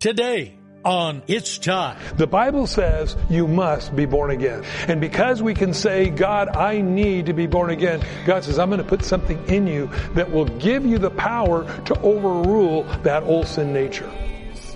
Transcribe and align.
Today 0.00 0.56
on 0.84 1.22
It's 1.26 1.58
Time. 1.58 1.98
The 2.16 2.28
Bible 2.28 2.68
says 2.68 3.16
you 3.28 3.48
must 3.48 3.96
be 3.96 4.06
born 4.06 4.30
again. 4.30 4.62
And 4.86 5.00
because 5.00 5.42
we 5.42 5.54
can 5.54 5.74
say, 5.74 6.08
God, 6.08 6.56
I 6.56 6.82
need 6.82 7.26
to 7.26 7.32
be 7.32 7.48
born 7.48 7.70
again, 7.70 8.00
God 8.24 8.44
says, 8.44 8.60
I'm 8.60 8.70
going 8.70 8.78
to 8.78 8.86
put 8.86 9.04
something 9.04 9.44
in 9.48 9.66
you 9.66 9.90
that 10.14 10.30
will 10.30 10.44
give 10.44 10.86
you 10.86 10.98
the 10.98 11.10
power 11.10 11.64
to 11.86 12.00
overrule 12.02 12.84
that 13.02 13.24
old 13.24 13.48
sin 13.48 13.72
nature. 13.72 14.08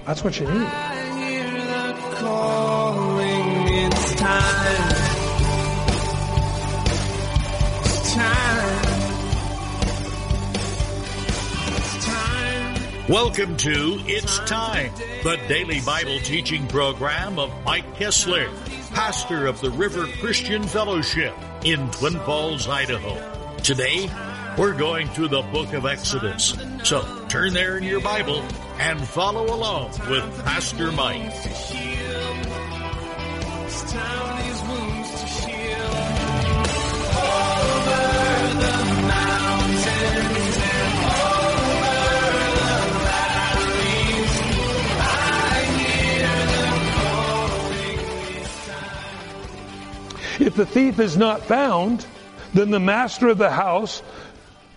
That's 0.04 0.24
what 0.24 0.40
you 0.40 0.52
need. 0.52 0.68
Welcome 13.08 13.56
to 13.56 14.00
It's 14.06 14.38
Time, 14.48 14.92
the 15.24 15.36
daily 15.48 15.80
Bible 15.80 16.20
teaching 16.20 16.68
program 16.68 17.36
of 17.36 17.50
Mike 17.64 17.96
Kestler, 17.96 18.48
pastor 18.90 19.48
of 19.48 19.60
the 19.60 19.70
River 19.70 20.06
Christian 20.20 20.62
Fellowship 20.62 21.34
in 21.64 21.90
Twin 21.90 22.12
Falls, 22.20 22.68
Idaho. 22.68 23.56
Today, 23.56 24.08
we're 24.56 24.74
going 24.74 25.08
through 25.08 25.28
the 25.28 25.42
book 25.42 25.72
of 25.72 25.84
Exodus. 25.84 26.54
So 26.84 27.26
turn 27.26 27.52
there 27.54 27.76
in 27.76 27.82
your 27.82 28.00
Bible 28.00 28.40
and 28.78 29.00
follow 29.00 29.52
along 29.52 29.90
with 30.08 30.44
Pastor 30.44 30.92
Mike. 30.92 31.32
If 50.52 50.56
the 50.56 50.66
thief 50.66 50.98
is 50.98 51.16
not 51.16 51.46
found, 51.46 52.04
then 52.52 52.70
the 52.70 52.78
master 52.78 53.28
of 53.28 53.38
the 53.38 53.48
house 53.48 54.02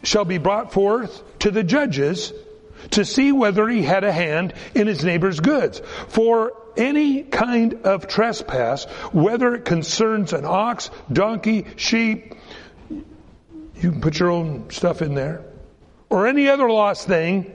shall 0.03 0.23
be 0.23 0.37
brought 0.37 0.71
forth 0.71 1.21
to 1.39 1.51
the 1.51 1.65
judges 1.65 2.31
to 2.91 3.03
see 3.03 3.33
whether 3.33 3.67
he 3.67 3.81
had 3.81 4.05
a 4.05 4.11
hand 4.13 4.53
in 4.73 4.87
his 4.87 5.03
neighbor's 5.03 5.41
goods. 5.41 5.81
For 6.07 6.53
any 6.77 7.23
kind 7.23 7.73
of 7.83 8.07
trespass, 8.07 8.85
whether 9.11 9.53
it 9.53 9.65
concerns 9.65 10.31
an 10.31 10.45
ox, 10.45 10.89
donkey, 11.11 11.65
sheep, 11.75 12.35
you 12.89 13.91
can 13.91 13.99
put 13.99 14.17
your 14.17 14.29
own 14.29 14.69
stuff 14.69 15.01
in 15.01 15.13
there, 15.13 15.43
or 16.09 16.25
any 16.25 16.47
other 16.47 16.69
lost 16.69 17.05
thing, 17.05 17.51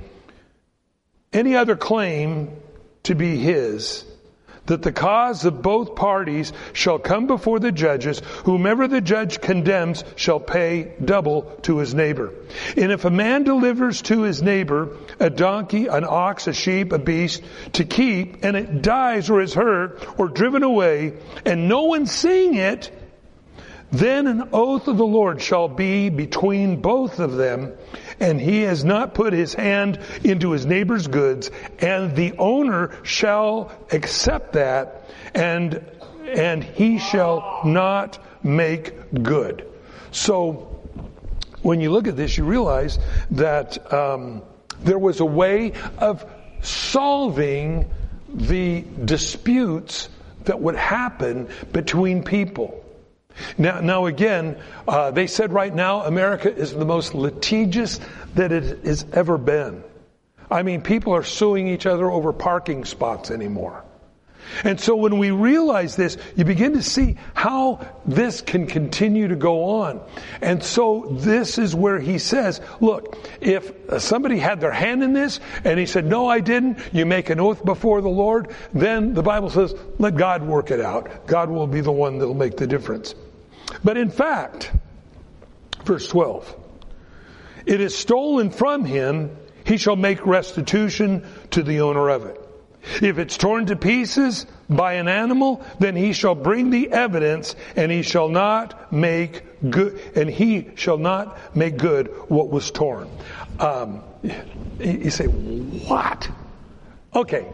any 1.32 1.56
other 1.56 1.74
claim 1.74 2.54
to 3.04 3.14
be 3.14 3.38
his, 3.38 4.04
that 4.66 4.82
the 4.82 4.92
cause 4.92 5.44
of 5.44 5.62
both 5.62 5.94
parties 5.94 6.52
shall 6.72 6.98
come 6.98 7.26
before 7.26 7.58
the 7.58 7.72
judges. 7.72 8.20
Whomever 8.44 8.88
the 8.88 9.00
judge 9.00 9.40
condemns 9.40 10.04
shall 10.16 10.40
pay 10.40 10.92
double 11.04 11.42
to 11.62 11.78
his 11.78 11.94
neighbor. 11.94 12.32
And 12.76 12.92
if 12.92 13.04
a 13.04 13.10
man 13.10 13.44
delivers 13.44 14.02
to 14.02 14.22
his 14.22 14.42
neighbor 14.42 14.96
a 15.18 15.30
donkey, 15.30 15.86
an 15.86 16.04
ox, 16.06 16.46
a 16.46 16.52
sheep, 16.52 16.92
a 16.92 16.98
beast 16.98 17.42
to 17.74 17.84
keep, 17.84 18.44
and 18.44 18.56
it 18.56 18.82
dies 18.82 19.30
or 19.30 19.40
is 19.40 19.54
hurt 19.54 20.06
or 20.18 20.28
driven 20.28 20.62
away, 20.62 21.14
and 21.44 21.68
no 21.68 21.84
one 21.84 22.06
seeing 22.06 22.54
it, 22.54 22.90
then 23.92 24.26
an 24.26 24.50
oath 24.52 24.86
of 24.88 24.96
the 24.96 25.06
Lord 25.06 25.42
shall 25.42 25.68
be 25.68 26.08
between 26.10 26.80
both 26.80 27.18
of 27.18 27.32
them, 27.32 27.72
and 28.20 28.40
he 28.40 28.62
has 28.62 28.84
not 28.84 29.14
put 29.14 29.32
his 29.32 29.54
hand 29.54 29.98
into 30.22 30.52
his 30.52 30.64
neighbor's 30.64 31.08
goods, 31.08 31.50
and 31.80 32.14
the 32.14 32.34
owner 32.38 32.96
shall 33.02 33.72
accept 33.90 34.52
that, 34.52 35.10
and, 35.34 35.84
and 36.26 36.62
he 36.62 36.98
shall 36.98 37.62
not 37.64 38.18
make 38.44 39.22
good. 39.22 39.66
So, 40.12 40.80
when 41.62 41.80
you 41.80 41.90
look 41.90 42.06
at 42.06 42.16
this, 42.16 42.38
you 42.38 42.44
realize 42.44 42.98
that 43.32 43.92
um, 43.92 44.42
there 44.80 44.98
was 44.98 45.20
a 45.20 45.24
way 45.24 45.72
of 45.98 46.24
solving 46.62 47.90
the 48.32 48.84
disputes 49.04 50.08
that 50.44 50.60
would 50.60 50.76
happen 50.76 51.48
between 51.72 52.22
people. 52.22 52.79
Now, 53.58 53.80
now 53.80 54.06
again, 54.06 54.60
uh, 54.86 55.10
they 55.10 55.26
said 55.26 55.52
right 55.52 55.74
now 55.74 56.02
America 56.02 56.54
is 56.54 56.72
the 56.72 56.84
most 56.84 57.14
litigious 57.14 58.00
that 58.34 58.52
it 58.52 58.84
has 58.84 59.06
ever 59.12 59.38
been. 59.38 59.82
I 60.50 60.62
mean, 60.62 60.82
people 60.82 61.14
are 61.14 61.22
suing 61.22 61.68
each 61.68 61.86
other 61.86 62.10
over 62.10 62.32
parking 62.32 62.84
spots 62.84 63.30
anymore. 63.30 63.84
And 64.64 64.80
so 64.80 64.96
when 64.96 65.18
we 65.18 65.30
realize 65.30 65.96
this, 65.96 66.16
you 66.36 66.44
begin 66.44 66.74
to 66.74 66.82
see 66.82 67.16
how 67.34 67.86
this 68.06 68.40
can 68.40 68.66
continue 68.66 69.28
to 69.28 69.36
go 69.36 69.82
on. 69.82 70.00
And 70.40 70.62
so 70.62 71.06
this 71.10 71.58
is 71.58 71.74
where 71.74 71.98
he 71.98 72.18
says, 72.18 72.60
look, 72.80 73.16
if 73.40 73.72
somebody 73.98 74.38
had 74.38 74.60
their 74.60 74.72
hand 74.72 75.02
in 75.02 75.12
this 75.12 75.40
and 75.64 75.78
he 75.78 75.86
said, 75.86 76.04
no, 76.04 76.28
I 76.28 76.40
didn't, 76.40 76.78
you 76.92 77.06
make 77.06 77.30
an 77.30 77.40
oath 77.40 77.64
before 77.64 78.00
the 78.00 78.08
Lord, 78.08 78.54
then 78.72 79.14
the 79.14 79.22
Bible 79.22 79.50
says, 79.50 79.74
let 79.98 80.16
God 80.16 80.42
work 80.42 80.70
it 80.70 80.80
out. 80.80 81.26
God 81.26 81.50
will 81.50 81.66
be 81.66 81.80
the 81.80 81.92
one 81.92 82.18
that 82.18 82.26
will 82.26 82.34
make 82.34 82.56
the 82.56 82.66
difference. 82.66 83.14
But 83.84 83.96
in 83.96 84.10
fact, 84.10 84.72
verse 85.84 86.08
12, 86.08 86.56
it 87.66 87.80
is 87.80 87.96
stolen 87.96 88.50
from 88.50 88.84
him, 88.84 89.36
he 89.64 89.76
shall 89.76 89.96
make 89.96 90.24
restitution 90.26 91.26
to 91.50 91.62
the 91.62 91.82
owner 91.82 92.08
of 92.08 92.24
it. 92.26 92.39
If 93.02 93.18
it's 93.18 93.36
torn 93.36 93.66
to 93.66 93.76
pieces 93.76 94.46
by 94.68 94.94
an 94.94 95.08
animal, 95.08 95.64
then 95.78 95.96
he 95.96 96.12
shall 96.12 96.34
bring 96.34 96.70
the 96.70 96.90
evidence 96.90 97.54
and 97.76 97.92
he 97.92 98.02
shall 98.02 98.28
not 98.28 98.92
make 98.92 99.42
good, 99.70 100.00
and 100.14 100.30
he 100.30 100.70
shall 100.76 100.98
not 100.98 101.38
make 101.54 101.76
good 101.76 102.08
what 102.30 102.48
was 102.50 102.70
torn. 102.70 103.10
Um, 103.58 104.02
you 104.78 105.10
say, 105.10 105.26
what? 105.26 106.28
Okay. 107.14 107.46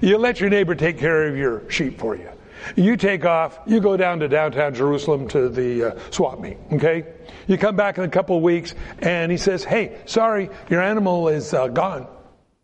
You 0.00 0.16
let 0.18 0.40
your 0.40 0.48
neighbor 0.48 0.74
take 0.74 0.98
care 0.98 1.28
of 1.28 1.36
your 1.36 1.68
sheep 1.70 1.98
for 1.98 2.16
you. 2.16 2.28
You 2.76 2.96
take 2.96 3.24
off, 3.24 3.58
you 3.66 3.80
go 3.80 3.96
down 3.96 4.20
to 4.20 4.28
downtown 4.28 4.74
Jerusalem 4.74 5.26
to 5.28 5.48
the 5.48 5.84
uh, 5.84 5.98
swap 6.10 6.38
meet, 6.38 6.58
okay? 6.72 7.04
You 7.48 7.58
come 7.58 7.74
back 7.74 7.98
in 7.98 8.04
a 8.04 8.08
couple 8.08 8.36
of 8.36 8.42
weeks 8.42 8.74
and 9.00 9.32
he 9.32 9.36
says, 9.36 9.64
hey, 9.64 9.98
sorry, 10.06 10.48
your 10.70 10.80
animal 10.80 11.28
is 11.28 11.52
uh, 11.52 11.66
gone. 11.66 12.06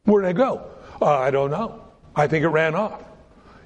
Where'd 0.04 0.24
it 0.24 0.34
go? 0.34 0.70
Uh, 1.00 1.06
I 1.06 1.30
don't 1.30 1.50
know. 1.50 1.84
I 2.14 2.26
think 2.26 2.44
it 2.44 2.48
ran 2.48 2.74
off. 2.74 3.02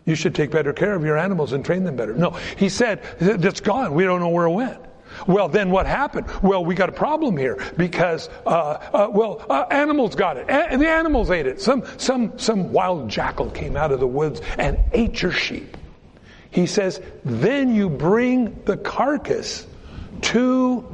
You 0.04 0.14
should 0.14 0.34
take 0.34 0.50
better 0.50 0.72
care 0.72 0.94
of 0.94 1.04
your 1.04 1.16
animals 1.16 1.52
and 1.52 1.64
train 1.64 1.84
them 1.84 1.96
better. 1.96 2.14
No, 2.14 2.30
he 2.56 2.68
said, 2.68 3.02
that's 3.20 3.60
gone. 3.60 3.94
We 3.94 4.04
don't 4.04 4.20
know 4.20 4.28
where 4.28 4.46
it 4.46 4.50
went. 4.52 4.80
Well, 5.26 5.48
then 5.48 5.70
what 5.70 5.86
happened? 5.86 6.26
Well, 6.42 6.64
we 6.64 6.74
got 6.74 6.88
a 6.88 6.92
problem 6.92 7.36
here 7.36 7.62
because, 7.76 8.28
uh, 8.46 8.48
uh, 8.48 9.08
well, 9.10 9.44
uh, 9.48 9.66
animals 9.70 10.14
got 10.14 10.38
it. 10.38 10.46
A- 10.48 10.76
the 10.76 10.88
animals 10.88 11.30
ate 11.30 11.46
it. 11.46 11.60
Some, 11.60 11.84
some, 11.98 12.38
some 12.38 12.72
wild 12.72 13.08
jackal 13.08 13.50
came 13.50 13.76
out 13.76 13.92
of 13.92 14.00
the 14.00 14.06
woods 14.06 14.40
and 14.58 14.78
ate 14.92 15.22
your 15.22 15.32
sheep. 15.32 15.76
He 16.50 16.66
says, 16.66 17.00
then 17.24 17.74
you 17.74 17.88
bring 17.88 18.62
the 18.64 18.76
carcass 18.76 19.66
to 20.22 20.84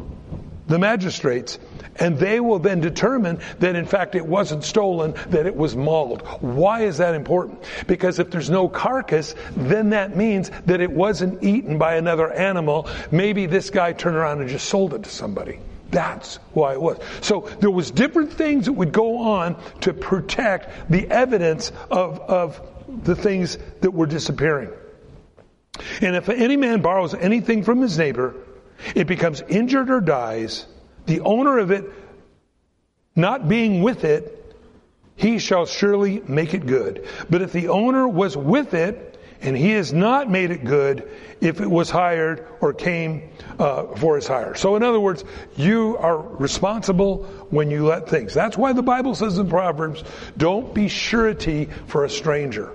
the 0.67 0.79
magistrates 0.79 1.59
and 1.99 2.19
they 2.19 2.41
will 2.41 2.59
then 2.59 2.81
determine 2.81 3.41
that 3.59 3.77
in 3.77 3.87
fact 3.87 4.15
it 4.15 4.27
wasn't 4.27 4.65
stolen, 4.65 5.15
that 5.29 5.47
it 5.47 5.57
was 5.57 5.77
mauled. 5.77 6.23
Why 6.41 6.83
is 6.83 6.99
that 6.99 7.15
important? 7.15 7.65
Because 7.87 8.19
if 8.19 8.31
there's 8.31 8.51
no 8.51 8.69
carcass, 8.69 9.35
then 9.57 9.91
that 9.91 10.17
means 10.17 10.51
that 10.67 10.81
it 10.81 10.91
wasn't 10.91 11.43
eaten 11.43 11.79
by 11.79 11.95
another 11.95 12.33
animal. 12.33 12.89
Maybe 13.11 13.47
this 13.47 13.71
guy 13.71 13.93
turned 13.93 14.17
around 14.17 14.41
and 14.41 14.49
just 14.49 14.69
sold 14.69 14.95
it 14.95 15.05
to 15.05 15.11
somebody. 15.11 15.61
That's 15.91 16.37
why 16.53 16.75
it 16.75 16.83
was. 16.83 16.99
So 17.23 17.49
there 17.61 17.71
was 17.71 17.91
different 17.91 18.33
things 18.33 18.67
that 18.67 18.73
would 18.73 18.93
go 18.93 19.19
on 19.19 19.57
to 19.81 19.95
protect 19.95 20.91
the 20.91 21.09
evidence 21.11 21.73
of, 21.91 22.21
of 22.21 22.61
the 23.05 23.17
things 23.17 23.59
that 23.81 23.93
were 23.93 24.07
disappearing. 24.07 24.71
And 26.01 26.17
if 26.17 26.29
any 26.29 26.57
man 26.57 26.83
borrows 26.83 27.15
anything 27.15 27.63
from 27.63 27.81
his 27.81 27.97
neighbor, 27.97 28.35
it 28.95 29.07
becomes 29.07 29.41
injured 29.41 29.91
or 29.91 30.01
dies, 30.01 30.67
the 31.09 31.21
owner 31.21 31.59
of 31.59 31.73
it 31.73 31.85
not 33.17 33.49
being 33.49 33.83
with 33.83 34.05
it, 34.05 34.35
he 35.17 35.41
shall 35.41 35.67
surely 35.67 36.23
make 36.29 36.55
it 36.55 36.65
good. 36.65 37.09
But 37.29 37.43
if 37.43 37.53
the 37.53 37.69
owner 37.69 38.07
was 38.07 38.37
with 38.37 38.75
it, 38.75 39.19
and 39.41 39.57
he 39.57 39.71
has 39.71 39.93
not 39.93 40.31
made 40.31 40.51
it 40.51 40.65
good 40.65 41.09
if 41.41 41.61
it 41.61 41.71
was 41.71 41.91
hired 41.91 42.47
or 42.61 42.73
came 42.73 43.31
uh, 43.59 43.95
for 43.97 44.17
his 44.17 44.27
hire. 44.27 44.55
So, 44.57 44.75
in 44.77 44.83
other 44.83 44.99
words, 44.99 45.25
you 45.57 45.97
are 45.99 46.19
responsible 46.19 47.25
when 47.51 47.71
you 47.71 47.87
let 47.87 48.09
things. 48.09 48.35
That's 48.35 48.59
why 48.59 48.73
the 48.73 48.83
Bible 48.83 49.15
says 49.15 49.39
in 49.39 49.49
Proverbs, 49.49 50.03
don't 50.37 50.75
be 50.75 50.89
surety 50.89 51.69
for 51.87 52.05
a 52.05 52.11
stranger. 52.11 52.73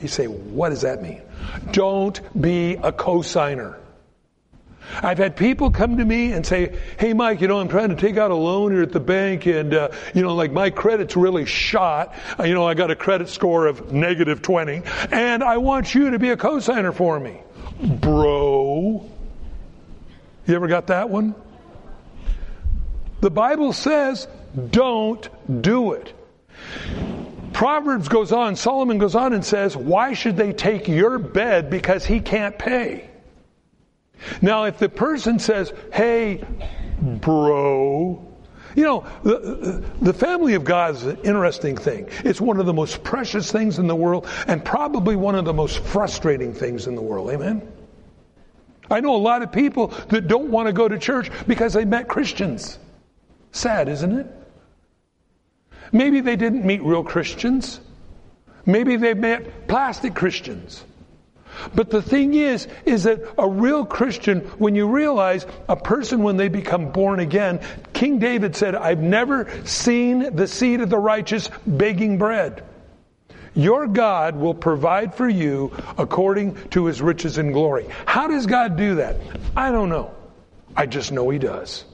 You 0.00 0.08
say, 0.08 0.26
what 0.26 0.70
does 0.70 0.82
that 0.82 1.02
mean? 1.02 1.22
Don't 1.70 2.20
be 2.40 2.74
a 2.74 2.92
cosigner. 2.92 3.78
I've 5.02 5.18
had 5.18 5.36
people 5.36 5.70
come 5.70 5.96
to 5.96 6.04
me 6.04 6.32
and 6.32 6.46
say, 6.46 6.76
"Hey, 6.98 7.12
Mike, 7.12 7.40
you 7.40 7.48
know, 7.48 7.60
I'm 7.60 7.68
trying 7.68 7.90
to 7.90 7.96
take 7.96 8.16
out 8.16 8.30
a 8.30 8.34
loan 8.34 8.72
here 8.72 8.82
at 8.82 8.92
the 8.92 9.00
bank, 9.00 9.46
and 9.46 9.74
uh, 9.74 9.88
you 10.14 10.22
know, 10.22 10.34
like 10.34 10.52
my 10.52 10.70
credit's 10.70 11.16
really 11.16 11.46
shot. 11.46 12.14
Uh, 12.38 12.44
you 12.44 12.54
know, 12.54 12.66
I 12.66 12.74
got 12.74 12.90
a 12.90 12.96
credit 12.96 13.28
score 13.28 13.66
of 13.66 13.92
negative 13.92 14.42
20, 14.42 14.82
and 15.10 15.42
I 15.42 15.56
want 15.58 15.94
you 15.94 16.10
to 16.10 16.18
be 16.18 16.30
a 16.30 16.36
cosigner 16.36 16.94
for 16.94 17.18
me, 17.18 17.40
bro." 17.80 19.10
You 20.46 20.54
ever 20.54 20.68
got 20.68 20.88
that 20.88 21.08
one? 21.08 21.34
The 23.20 23.30
Bible 23.30 23.72
says, 23.72 24.28
"Don't 24.70 25.28
do 25.62 25.92
it." 25.92 26.12
Proverbs 27.54 28.08
goes 28.08 28.32
on, 28.32 28.56
Solomon 28.56 28.98
goes 28.98 29.14
on 29.14 29.32
and 29.32 29.44
says, 29.44 29.76
"Why 29.76 30.12
should 30.12 30.36
they 30.36 30.52
take 30.52 30.88
your 30.88 31.18
bed 31.18 31.70
because 31.70 32.04
he 32.04 32.20
can't 32.20 32.58
pay?" 32.58 33.08
Now, 34.40 34.64
if 34.64 34.78
the 34.78 34.88
person 34.88 35.38
says, 35.38 35.72
hey, 35.92 36.44
bro, 37.00 38.34
you 38.74 38.82
know, 38.82 39.06
the, 39.22 39.84
the 40.00 40.12
family 40.12 40.54
of 40.54 40.64
God 40.64 40.96
is 40.96 41.04
an 41.04 41.18
interesting 41.24 41.76
thing. 41.76 42.08
It's 42.24 42.40
one 42.40 42.58
of 42.58 42.66
the 42.66 42.72
most 42.72 43.04
precious 43.04 43.52
things 43.52 43.78
in 43.78 43.86
the 43.86 43.94
world 43.94 44.26
and 44.46 44.64
probably 44.64 45.16
one 45.16 45.34
of 45.34 45.44
the 45.44 45.52
most 45.52 45.78
frustrating 45.80 46.52
things 46.52 46.86
in 46.86 46.94
the 46.94 47.02
world. 47.02 47.30
Amen? 47.30 47.70
I 48.90 49.00
know 49.00 49.14
a 49.14 49.16
lot 49.16 49.42
of 49.42 49.52
people 49.52 49.88
that 50.08 50.26
don't 50.26 50.50
want 50.50 50.66
to 50.66 50.72
go 50.72 50.88
to 50.88 50.98
church 50.98 51.30
because 51.46 51.72
they 51.72 51.84
met 51.84 52.08
Christians. 52.08 52.78
Sad, 53.52 53.88
isn't 53.88 54.18
it? 54.18 54.26
Maybe 55.92 56.20
they 56.20 56.36
didn't 56.36 56.64
meet 56.64 56.82
real 56.82 57.04
Christians. 57.04 57.80
Maybe 58.66 58.96
they 58.96 59.14
met 59.14 59.68
plastic 59.68 60.14
Christians. 60.14 60.84
But 61.74 61.90
the 61.90 62.02
thing 62.02 62.34
is, 62.34 62.68
is 62.84 63.04
that 63.04 63.22
a 63.38 63.48
real 63.48 63.84
Christian, 63.84 64.40
when 64.58 64.74
you 64.74 64.88
realize 64.88 65.46
a 65.68 65.76
person 65.76 66.22
when 66.22 66.36
they 66.36 66.48
become 66.48 66.92
born 66.92 67.20
again, 67.20 67.60
King 67.92 68.18
David 68.18 68.56
said, 68.56 68.74
I've 68.74 69.00
never 69.00 69.48
seen 69.64 70.34
the 70.34 70.46
seed 70.46 70.80
of 70.80 70.90
the 70.90 70.98
righteous 70.98 71.50
begging 71.66 72.18
bread. 72.18 72.64
Your 73.54 73.86
God 73.86 74.36
will 74.36 74.54
provide 74.54 75.14
for 75.14 75.28
you 75.28 75.72
according 75.96 76.56
to 76.70 76.86
his 76.86 77.00
riches 77.00 77.38
and 77.38 77.52
glory. 77.52 77.86
How 78.04 78.26
does 78.26 78.46
God 78.46 78.76
do 78.76 78.96
that? 78.96 79.16
I 79.56 79.70
don't 79.70 79.88
know. 79.88 80.12
I 80.76 80.86
just 80.86 81.12
know 81.12 81.30
he 81.30 81.38
does. 81.38 81.84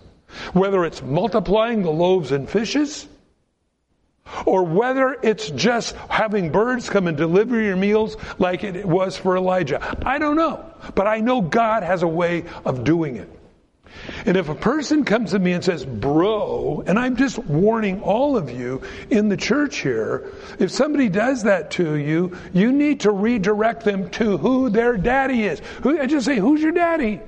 Whether 0.53 0.85
it's 0.85 1.03
multiplying 1.03 1.83
the 1.83 1.91
loaves 1.91 2.33
and 2.33 2.49
fishes, 2.49 3.07
or 4.47 4.63
whether 4.65 5.17
it's 5.23 5.51
just 5.51 5.95
having 6.09 6.53
birds 6.53 6.89
come 6.89 7.07
and 7.07 7.17
deliver 7.17 7.61
your 7.61 7.77
meals 7.77 8.17
like 8.39 8.65
it 8.65 8.85
was 8.85 9.17
for 9.17 9.37
Elijah. 9.37 9.97
I 10.05 10.19
don't 10.19 10.37
know. 10.37 10.65
But 10.95 11.07
I 11.07 11.21
know 11.21 11.41
God 11.41 11.83
has 11.83 12.03
a 12.03 12.09
way 12.09 12.45
of 12.65 12.85
doing 12.85 13.17
it. 13.17 13.29
And 14.25 14.37
if 14.37 14.49
a 14.49 14.55
person 14.55 15.05
comes 15.05 15.33
to 15.33 15.39
me 15.39 15.53
and 15.53 15.65
says, 15.65 15.85
bro, 15.85 16.83
and 16.87 16.99
I'm 16.99 17.17
just 17.17 17.39
warning 17.39 18.03
all 18.03 18.37
of 18.37 18.51
you 18.51 18.83
in 19.11 19.29
the 19.29 19.37
church 19.37 19.79
here, 19.79 20.33
if 20.59 20.71
somebody 20.71 21.09
does 21.09 21.43
that 21.43 21.73
to 21.73 21.97
you, 21.97 22.37
you 22.53 22.73
need 22.73 23.01
to 23.01 23.11
redirect 23.11 23.85
them 23.85 24.09
to 24.11 24.39
who 24.39 24.71
their 24.71 24.97
daddy 24.97 25.45
is. 25.45 25.61
Who, 25.83 26.07
just 26.07 26.27
say, 26.27 26.39
who's 26.39 26.63
your 26.63 26.73
daddy? 26.73 27.21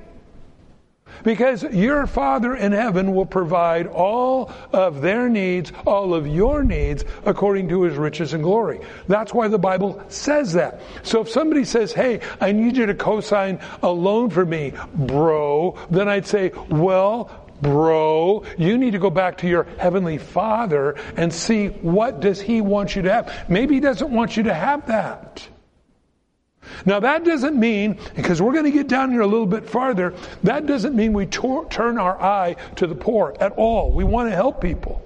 Because 1.23 1.63
your 1.63 2.07
Father 2.07 2.55
in 2.55 2.71
heaven 2.71 3.13
will 3.13 3.25
provide 3.25 3.87
all 3.87 4.51
of 4.71 5.01
their 5.01 5.29
needs, 5.29 5.71
all 5.85 6.13
of 6.13 6.27
your 6.27 6.63
needs, 6.63 7.05
according 7.25 7.69
to 7.69 7.83
his 7.83 7.95
riches 7.95 8.33
and 8.33 8.43
glory. 8.43 8.79
That's 9.07 9.33
why 9.33 9.47
the 9.47 9.59
Bible 9.59 10.03
says 10.09 10.53
that. 10.53 10.81
So 11.03 11.21
if 11.21 11.29
somebody 11.29 11.65
says, 11.65 11.93
hey, 11.93 12.21
I 12.41 12.51
need 12.51 12.75
you 12.77 12.85
to 12.85 12.93
co-sign 12.93 13.59
a 13.81 13.89
loan 13.89 14.29
for 14.29 14.45
me, 14.45 14.73
bro, 14.93 15.77
then 15.89 16.09
I'd 16.09 16.25
say, 16.25 16.51
well, 16.69 17.47
bro, 17.61 18.43
you 18.57 18.77
need 18.77 18.91
to 18.91 18.99
go 18.99 19.09
back 19.09 19.37
to 19.37 19.47
your 19.47 19.63
heavenly 19.77 20.17
father 20.17 20.95
and 21.15 21.33
see 21.33 21.67
what 21.67 22.19
does 22.19 22.41
he 22.41 22.59
want 22.59 22.95
you 22.95 23.01
to 23.03 23.11
have. 23.13 23.49
Maybe 23.49 23.75
he 23.75 23.79
doesn't 23.79 24.11
want 24.11 24.35
you 24.35 24.43
to 24.43 24.53
have 24.53 24.87
that. 24.87 25.47
Now 26.85 26.99
that 26.99 27.23
doesn't 27.23 27.59
mean, 27.59 27.99
because 28.15 28.41
we're 28.41 28.53
going 28.53 28.65
to 28.65 28.71
get 28.71 28.87
down 28.87 29.11
here 29.11 29.21
a 29.21 29.27
little 29.27 29.45
bit 29.45 29.69
farther, 29.69 30.13
that 30.43 30.65
doesn't 30.65 30.95
mean 30.95 31.13
we 31.13 31.25
tor- 31.25 31.67
turn 31.69 31.97
our 31.97 32.21
eye 32.21 32.55
to 32.75 32.87
the 32.87 32.95
poor 32.95 33.35
at 33.39 33.51
all. 33.53 33.91
We 33.91 34.03
want 34.03 34.29
to 34.29 34.35
help 34.35 34.61
people. 34.61 35.01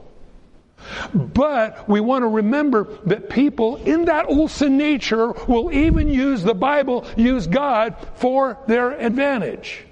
But 1.14 1.88
we 1.90 2.00
want 2.00 2.24
to 2.24 2.28
remember 2.28 2.88
that 3.06 3.30
people 3.30 3.78
in 3.78 4.06
that 4.06 4.28
old 4.30 4.52
sin 4.52 4.78
nature 4.78 5.32
will 5.48 5.72
even 5.72 6.08
use 6.08 6.44
the 6.44 6.54
Bible, 6.54 7.06
use 7.16 7.48
God 7.48 7.96
for 8.16 8.58
their 8.68 8.92
advantage. 8.92 9.86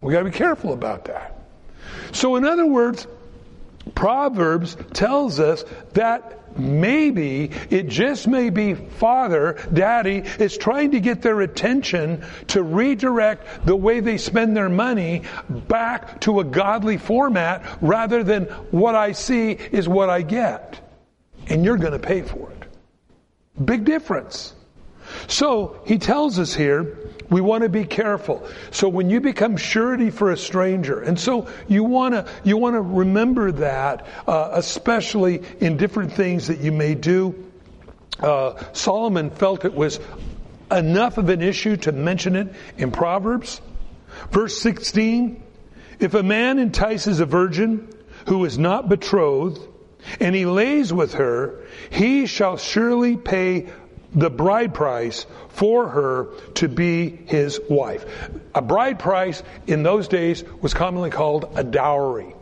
We 0.00 0.12
got 0.12 0.20
to 0.20 0.26
be 0.26 0.30
careful 0.30 0.72
about 0.72 1.06
that. 1.06 1.38
So 2.12 2.36
in 2.36 2.44
other 2.44 2.66
words, 2.66 3.06
Proverbs 3.94 4.76
tells 4.92 5.40
us 5.40 5.64
that 5.92 6.58
maybe, 6.58 7.50
it 7.70 7.88
just 7.88 8.28
may 8.28 8.50
be 8.50 8.74
father, 8.74 9.58
daddy 9.72 10.18
is 10.38 10.56
trying 10.56 10.92
to 10.92 11.00
get 11.00 11.22
their 11.22 11.40
attention 11.40 12.24
to 12.48 12.62
redirect 12.62 13.66
the 13.66 13.76
way 13.76 14.00
they 14.00 14.18
spend 14.18 14.56
their 14.56 14.68
money 14.68 15.22
back 15.48 16.20
to 16.22 16.40
a 16.40 16.44
godly 16.44 16.96
format 16.96 17.78
rather 17.80 18.22
than 18.22 18.44
what 18.70 18.94
I 18.94 19.12
see 19.12 19.52
is 19.52 19.88
what 19.88 20.10
I 20.10 20.22
get. 20.22 20.80
And 21.48 21.64
you're 21.64 21.76
going 21.76 21.92
to 21.92 21.98
pay 21.98 22.22
for 22.22 22.50
it. 22.50 23.66
Big 23.66 23.84
difference. 23.84 24.54
So 25.26 25.80
he 25.86 25.98
tells 25.98 26.38
us 26.38 26.54
here, 26.54 27.03
we 27.30 27.40
want 27.40 27.62
to 27.62 27.68
be 27.68 27.84
careful. 27.84 28.46
So 28.70 28.88
when 28.88 29.10
you 29.10 29.20
become 29.20 29.56
surety 29.56 30.10
for 30.10 30.30
a 30.30 30.36
stranger, 30.36 31.00
and 31.00 31.18
so 31.18 31.48
you 31.68 31.84
want 31.84 32.14
to 32.14 32.26
you 32.44 32.56
want 32.56 32.74
to 32.74 32.80
remember 32.80 33.52
that, 33.52 34.06
uh, 34.26 34.50
especially 34.52 35.42
in 35.60 35.76
different 35.76 36.12
things 36.12 36.48
that 36.48 36.58
you 36.58 36.72
may 36.72 36.94
do. 36.94 37.34
Uh, 38.20 38.62
Solomon 38.72 39.30
felt 39.30 39.64
it 39.64 39.74
was 39.74 39.98
enough 40.70 41.18
of 41.18 41.28
an 41.28 41.42
issue 41.42 41.76
to 41.78 41.92
mention 41.92 42.36
it 42.36 42.54
in 42.78 42.90
Proverbs, 42.90 43.60
verse 44.30 44.56
sixteen. 44.60 45.42
If 46.00 46.14
a 46.14 46.22
man 46.22 46.58
entices 46.58 47.20
a 47.20 47.26
virgin 47.26 47.88
who 48.26 48.44
is 48.44 48.58
not 48.58 48.88
betrothed, 48.88 49.60
and 50.20 50.34
he 50.34 50.44
lays 50.44 50.92
with 50.92 51.14
her, 51.14 51.64
he 51.90 52.26
shall 52.26 52.56
surely 52.56 53.16
pay 53.16 53.68
the 54.14 54.30
bride 54.30 54.74
price 54.74 55.26
for 55.48 55.88
her 55.88 56.28
to 56.54 56.68
be 56.68 57.10
his 57.10 57.60
wife. 57.68 58.04
A 58.54 58.62
bride 58.62 58.98
price 58.98 59.42
in 59.66 59.82
those 59.82 60.08
days 60.08 60.44
was 60.60 60.74
commonly 60.74 61.10
called 61.10 61.52
a 61.56 61.64
dowry. 61.64 62.34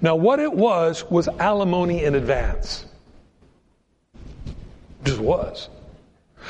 Now, 0.00 0.16
what 0.16 0.40
it 0.40 0.52
was 0.52 1.04
was 1.04 1.28
alimony 1.28 2.04
in 2.04 2.14
advance. 2.14 2.84
Just 5.04 5.18
was. 5.18 5.68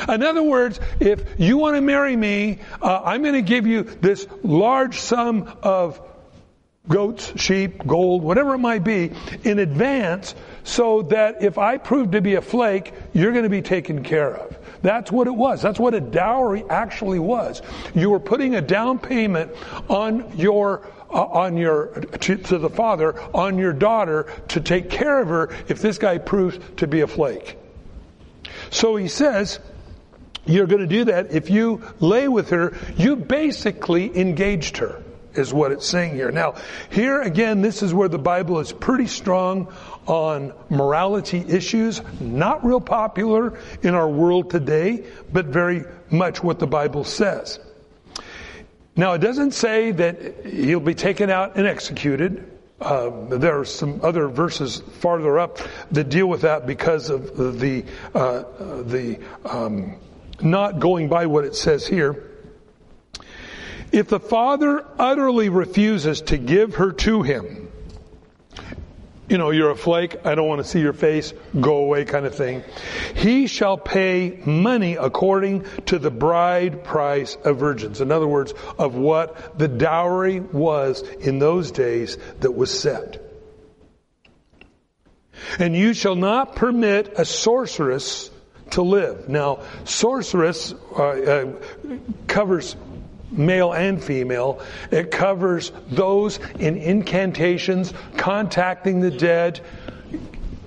In 0.08 0.22
other 0.22 0.42
words, 0.42 0.80
if 1.00 1.24
you 1.38 1.56
want 1.56 1.76
to 1.76 1.80
marry 1.80 2.16
me, 2.16 2.58
uh, 2.82 3.02
I'm 3.04 3.22
going 3.22 3.34
to 3.34 3.42
give 3.42 3.66
you 3.66 3.82
this 3.82 4.26
large 4.42 4.98
sum 4.98 5.56
of 5.62 6.00
goats, 6.88 7.32
sheep, 7.40 7.86
gold, 7.86 8.22
whatever 8.22 8.54
it 8.54 8.58
might 8.58 8.84
be, 8.84 9.10
in 9.42 9.58
advance 9.58 10.34
so 10.64 11.02
that 11.02 11.42
if 11.42 11.56
I 11.56 11.78
prove 11.78 12.10
to 12.12 12.20
be 12.20 12.34
a 12.34 12.42
flake, 12.42 12.92
you're 13.12 13.32
going 13.32 13.44
to 13.44 13.50
be 13.50 13.62
taken 13.62 14.02
care 14.02 14.34
of. 14.34 14.56
That's 14.82 15.10
what 15.10 15.26
it 15.26 15.34
was. 15.34 15.62
That's 15.62 15.78
what 15.78 15.94
a 15.94 16.00
dowry 16.00 16.62
actually 16.68 17.18
was. 17.18 17.62
You 17.94 18.10
were 18.10 18.20
putting 18.20 18.54
a 18.54 18.60
down 18.60 18.98
payment 18.98 19.52
on 19.88 20.36
your 20.36 20.86
uh, 21.10 21.24
on 21.24 21.56
your 21.56 21.86
to, 22.20 22.36
to 22.36 22.58
the 22.58 22.68
father 22.68 23.18
on 23.32 23.56
your 23.56 23.72
daughter 23.72 24.26
to 24.48 24.60
take 24.60 24.90
care 24.90 25.22
of 25.22 25.28
her 25.28 25.56
if 25.68 25.80
this 25.80 25.96
guy 25.96 26.18
proves 26.18 26.58
to 26.78 26.86
be 26.86 27.00
a 27.00 27.06
flake. 27.06 27.56
So 28.70 28.96
he 28.96 29.08
says, 29.08 29.58
you're 30.44 30.66
going 30.66 30.82
to 30.82 30.86
do 30.86 31.04
that 31.06 31.32
if 31.32 31.48
you 31.48 31.82
lay 32.00 32.28
with 32.28 32.50
her. 32.50 32.76
You 32.96 33.16
basically 33.16 34.14
engaged 34.18 34.78
her 34.78 35.03
is 35.34 35.52
what 35.52 35.72
it's 35.72 35.86
saying 35.86 36.14
here. 36.14 36.30
Now, 36.30 36.54
here 36.90 37.20
again, 37.20 37.62
this 37.62 37.82
is 37.82 37.92
where 37.92 38.08
the 38.08 38.18
Bible 38.18 38.60
is 38.60 38.72
pretty 38.72 39.06
strong 39.06 39.72
on 40.06 40.52
morality 40.70 41.44
issues, 41.46 42.02
not 42.20 42.64
real 42.64 42.80
popular 42.80 43.58
in 43.82 43.94
our 43.94 44.08
world 44.08 44.50
today, 44.50 45.04
but 45.32 45.46
very 45.46 45.84
much 46.10 46.42
what 46.42 46.58
the 46.58 46.66
Bible 46.66 47.04
says. 47.04 47.58
Now, 48.96 49.14
it 49.14 49.18
doesn't 49.18 49.52
say 49.52 49.90
that 49.90 50.46
he'll 50.46 50.78
be 50.80 50.94
taken 50.94 51.30
out 51.30 51.56
and 51.56 51.66
executed. 51.66 52.50
Uh, 52.80 53.10
there 53.28 53.58
are 53.58 53.64
some 53.64 54.00
other 54.02 54.28
verses 54.28 54.82
farther 54.98 55.38
up 55.38 55.58
that 55.90 56.08
deal 56.08 56.26
with 56.26 56.42
that 56.42 56.66
because 56.66 57.10
of 57.10 57.36
the 57.58 57.84
uh, 58.14 58.42
the 58.82 59.18
um, 59.44 59.96
not 60.40 60.80
going 60.80 61.08
by 61.08 61.26
what 61.26 61.44
it 61.44 61.54
says 61.54 61.86
here. 61.86 62.33
If 63.94 64.08
the 64.08 64.18
father 64.18 64.84
utterly 64.98 65.50
refuses 65.50 66.22
to 66.22 66.36
give 66.36 66.74
her 66.74 66.90
to 66.90 67.22
him, 67.22 67.70
you 69.28 69.38
know, 69.38 69.50
you're 69.50 69.70
a 69.70 69.76
flake, 69.76 70.26
I 70.26 70.34
don't 70.34 70.48
want 70.48 70.60
to 70.60 70.68
see 70.68 70.80
your 70.80 70.92
face, 70.92 71.32
go 71.60 71.76
away 71.76 72.04
kind 72.04 72.26
of 72.26 72.34
thing. 72.34 72.64
He 73.14 73.46
shall 73.46 73.78
pay 73.78 74.40
money 74.44 74.96
according 74.96 75.64
to 75.86 76.00
the 76.00 76.10
bride 76.10 76.82
price 76.82 77.36
of 77.44 77.58
virgins. 77.58 78.00
In 78.00 78.10
other 78.10 78.26
words, 78.26 78.52
of 78.80 78.96
what 78.96 79.60
the 79.60 79.68
dowry 79.68 80.40
was 80.40 81.02
in 81.02 81.38
those 81.38 81.70
days 81.70 82.18
that 82.40 82.50
was 82.50 82.76
set. 82.76 83.22
And 85.60 85.76
you 85.76 85.94
shall 85.94 86.16
not 86.16 86.56
permit 86.56 87.14
a 87.16 87.24
sorceress 87.24 88.28
to 88.70 88.82
live. 88.82 89.28
Now, 89.28 89.60
sorceress 89.84 90.74
uh, 90.98 91.02
uh, 91.02 91.52
covers 92.26 92.74
male 93.36 93.72
and 93.72 94.02
female. 94.02 94.60
It 94.90 95.10
covers 95.10 95.72
those 95.88 96.38
in 96.58 96.76
incantations, 96.76 97.92
contacting 98.16 99.00
the 99.00 99.10
dead, 99.10 99.60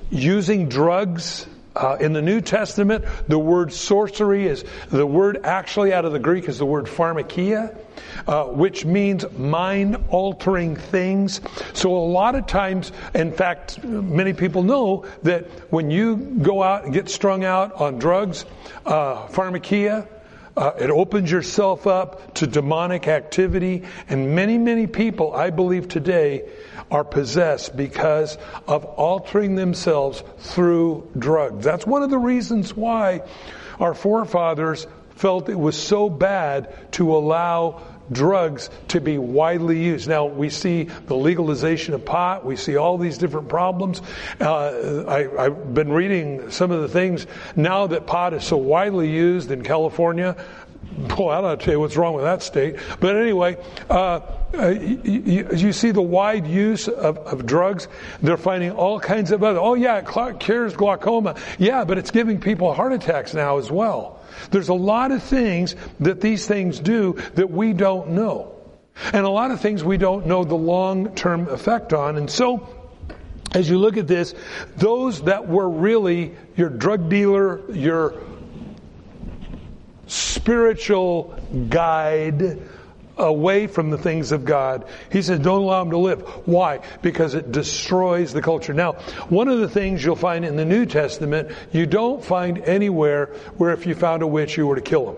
using 0.09 0.69
drugs. 0.69 1.47
Uh, 1.75 1.95
in 1.99 2.11
the 2.11 2.23
New 2.23 2.41
Testament, 2.41 3.05
the 3.27 3.37
word 3.37 3.71
sorcery 3.71 4.47
is 4.47 4.65
the 4.89 5.05
word 5.05 5.41
actually 5.43 5.93
out 5.93 6.05
of 6.05 6.11
the 6.11 6.17
Greek 6.17 6.49
is 6.49 6.57
the 6.57 6.65
word 6.65 6.85
pharmakeia, 6.85 7.77
uh, 8.25 8.45
which 8.45 8.83
means 8.83 9.29
mind 9.37 9.95
altering 10.09 10.75
things. 10.75 11.39
So 11.73 11.95
a 11.95 12.01
lot 12.01 12.33
of 12.33 12.47
times, 12.47 12.91
in 13.13 13.31
fact, 13.31 13.83
many 13.83 14.33
people 14.33 14.63
know 14.63 15.05
that 15.21 15.45
when 15.71 15.91
you 15.91 16.15
go 16.15 16.63
out 16.63 16.85
and 16.85 16.93
get 16.95 17.09
strung 17.09 17.43
out 17.43 17.73
on 17.73 17.99
drugs, 17.99 18.45
uh, 18.87 19.27
pharmakeia, 19.27 20.07
uh, 20.57 20.73
it 20.79 20.89
opens 20.89 21.31
yourself 21.31 21.85
up 21.85 22.33
to 22.35 22.47
demonic 22.47 23.07
activity, 23.07 23.83
and 24.09 24.35
many, 24.35 24.57
many 24.57 24.87
people, 24.87 25.33
I 25.33 25.51
believe 25.51 25.87
today, 25.87 26.49
are 26.89 27.03
possessed 27.03 27.77
because 27.77 28.37
of 28.67 28.83
altering 28.83 29.55
themselves 29.55 30.23
through 30.39 31.09
drugs. 31.17 31.63
That's 31.63 31.85
one 31.85 32.01
of 32.01 32.09
the 32.09 32.17
reasons 32.17 32.75
why 32.75 33.21
our 33.79 33.93
forefathers 33.93 34.87
felt 35.11 35.49
it 35.49 35.59
was 35.59 35.77
so 35.77 36.09
bad 36.09 36.91
to 36.93 37.15
allow 37.15 37.83
drugs 38.11 38.69
to 38.89 39.01
be 39.01 39.17
widely 39.17 39.81
used. 39.81 40.07
Now 40.07 40.25
we 40.25 40.49
see 40.49 40.83
the 40.83 41.15
legalization 41.15 41.93
of 41.93 42.05
pot. 42.05 42.45
We 42.45 42.55
see 42.55 42.75
all 42.75 42.97
these 42.97 43.17
different 43.17 43.49
problems. 43.49 44.01
Uh, 44.39 45.03
I, 45.07 45.43
have 45.43 45.73
been 45.73 45.91
reading 45.91 46.51
some 46.51 46.71
of 46.71 46.81
the 46.81 46.87
things 46.87 47.27
now 47.55 47.87
that 47.87 48.07
pot 48.07 48.33
is 48.33 48.43
so 48.43 48.57
widely 48.57 49.09
used 49.09 49.51
in 49.51 49.63
California. 49.63 50.35
Boy, 50.97 51.31
I 51.31 51.41
don't 51.41 51.61
tell 51.61 51.73
you 51.73 51.79
what's 51.79 51.97
wrong 51.97 52.15
with 52.15 52.23
that 52.23 52.41
state. 52.41 52.77
But 52.99 53.17
anyway, 53.17 53.57
uh, 53.89 54.21
uh, 54.53 54.67
you, 54.69 55.47
you, 55.53 55.73
see 55.73 55.91
the 55.91 56.01
wide 56.01 56.47
use 56.47 56.87
of, 56.87 57.17
of, 57.17 57.45
drugs. 57.45 57.87
They're 58.21 58.37
finding 58.37 58.71
all 58.71 58.99
kinds 58.99 59.31
of 59.31 59.43
other. 59.43 59.59
Oh 59.59 59.73
yeah, 59.73 59.97
it 59.99 60.39
cures 60.39 60.75
glaucoma. 60.75 61.35
Yeah, 61.59 61.83
but 61.83 61.97
it's 61.97 62.11
giving 62.11 62.39
people 62.39 62.73
heart 62.73 62.93
attacks 62.93 63.33
now 63.33 63.57
as 63.57 63.69
well. 63.69 64.21
There's 64.51 64.69
a 64.69 64.73
lot 64.73 65.11
of 65.11 65.21
things 65.21 65.75
that 65.99 66.21
these 66.21 66.47
things 66.47 66.79
do 66.79 67.17
that 67.35 67.49
we 67.49 67.73
don't 67.73 68.11
know. 68.11 68.53
And 69.13 69.25
a 69.25 69.29
lot 69.29 69.51
of 69.51 69.59
things 69.59 69.83
we 69.83 69.97
don't 69.97 70.25
know 70.25 70.43
the 70.43 70.55
long-term 70.55 71.49
effect 71.49 71.93
on. 71.93 72.17
And 72.17 72.29
so, 72.29 72.67
as 73.53 73.69
you 73.69 73.77
look 73.77 73.97
at 73.97 74.07
this, 74.07 74.33
those 74.77 75.21
that 75.23 75.47
were 75.47 75.69
really 75.69 76.35
your 76.55 76.69
drug 76.69 77.09
dealer, 77.09 77.69
your 77.71 78.15
spiritual 80.07 81.37
guide, 81.69 82.59
away 83.17 83.67
from 83.67 83.89
the 83.89 83.97
things 83.97 84.31
of 84.31 84.45
God. 84.45 84.85
He 85.11 85.21
says, 85.21 85.39
don't 85.39 85.61
allow 85.61 85.83
them 85.83 85.91
to 85.91 85.97
live. 85.97 86.21
Why? 86.45 86.81
Because 87.01 87.33
it 87.33 87.51
destroys 87.51 88.33
the 88.33 88.41
culture. 88.41 88.73
Now, 88.73 88.93
one 89.29 89.47
of 89.47 89.59
the 89.59 89.69
things 89.69 90.03
you'll 90.03 90.15
find 90.15 90.45
in 90.45 90.55
the 90.55 90.65
New 90.65 90.85
Testament, 90.85 91.51
you 91.71 91.85
don't 91.85 92.23
find 92.23 92.59
anywhere 92.59 93.27
where 93.57 93.71
if 93.73 93.85
you 93.85 93.95
found 93.95 94.21
a 94.21 94.27
witch, 94.27 94.57
you 94.57 94.67
were 94.67 94.75
to 94.75 94.81
kill 94.81 95.05
them. 95.05 95.17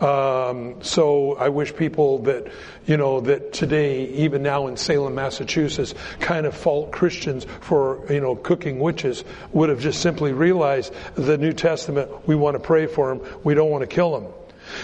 Um, 0.00 0.82
so 0.82 1.34
I 1.34 1.48
wish 1.48 1.74
people 1.74 2.20
that, 2.20 2.52
you 2.86 2.96
know, 2.96 3.20
that 3.22 3.52
today, 3.52 4.06
even 4.10 4.44
now 4.44 4.68
in 4.68 4.76
Salem, 4.76 5.16
Massachusetts, 5.16 5.92
kind 6.20 6.46
of 6.46 6.56
fault 6.56 6.92
Christians 6.92 7.46
for, 7.60 8.06
you 8.08 8.20
know, 8.20 8.36
cooking 8.36 8.78
witches 8.78 9.24
would 9.52 9.70
have 9.70 9.80
just 9.80 10.00
simply 10.00 10.32
realized 10.32 10.94
the 11.14 11.36
New 11.36 11.52
Testament, 11.52 12.28
we 12.28 12.36
want 12.36 12.54
to 12.54 12.60
pray 12.60 12.86
for 12.86 13.08
them, 13.08 13.26
we 13.42 13.54
don't 13.54 13.70
want 13.70 13.82
to 13.82 13.88
kill 13.88 14.20
them. 14.20 14.32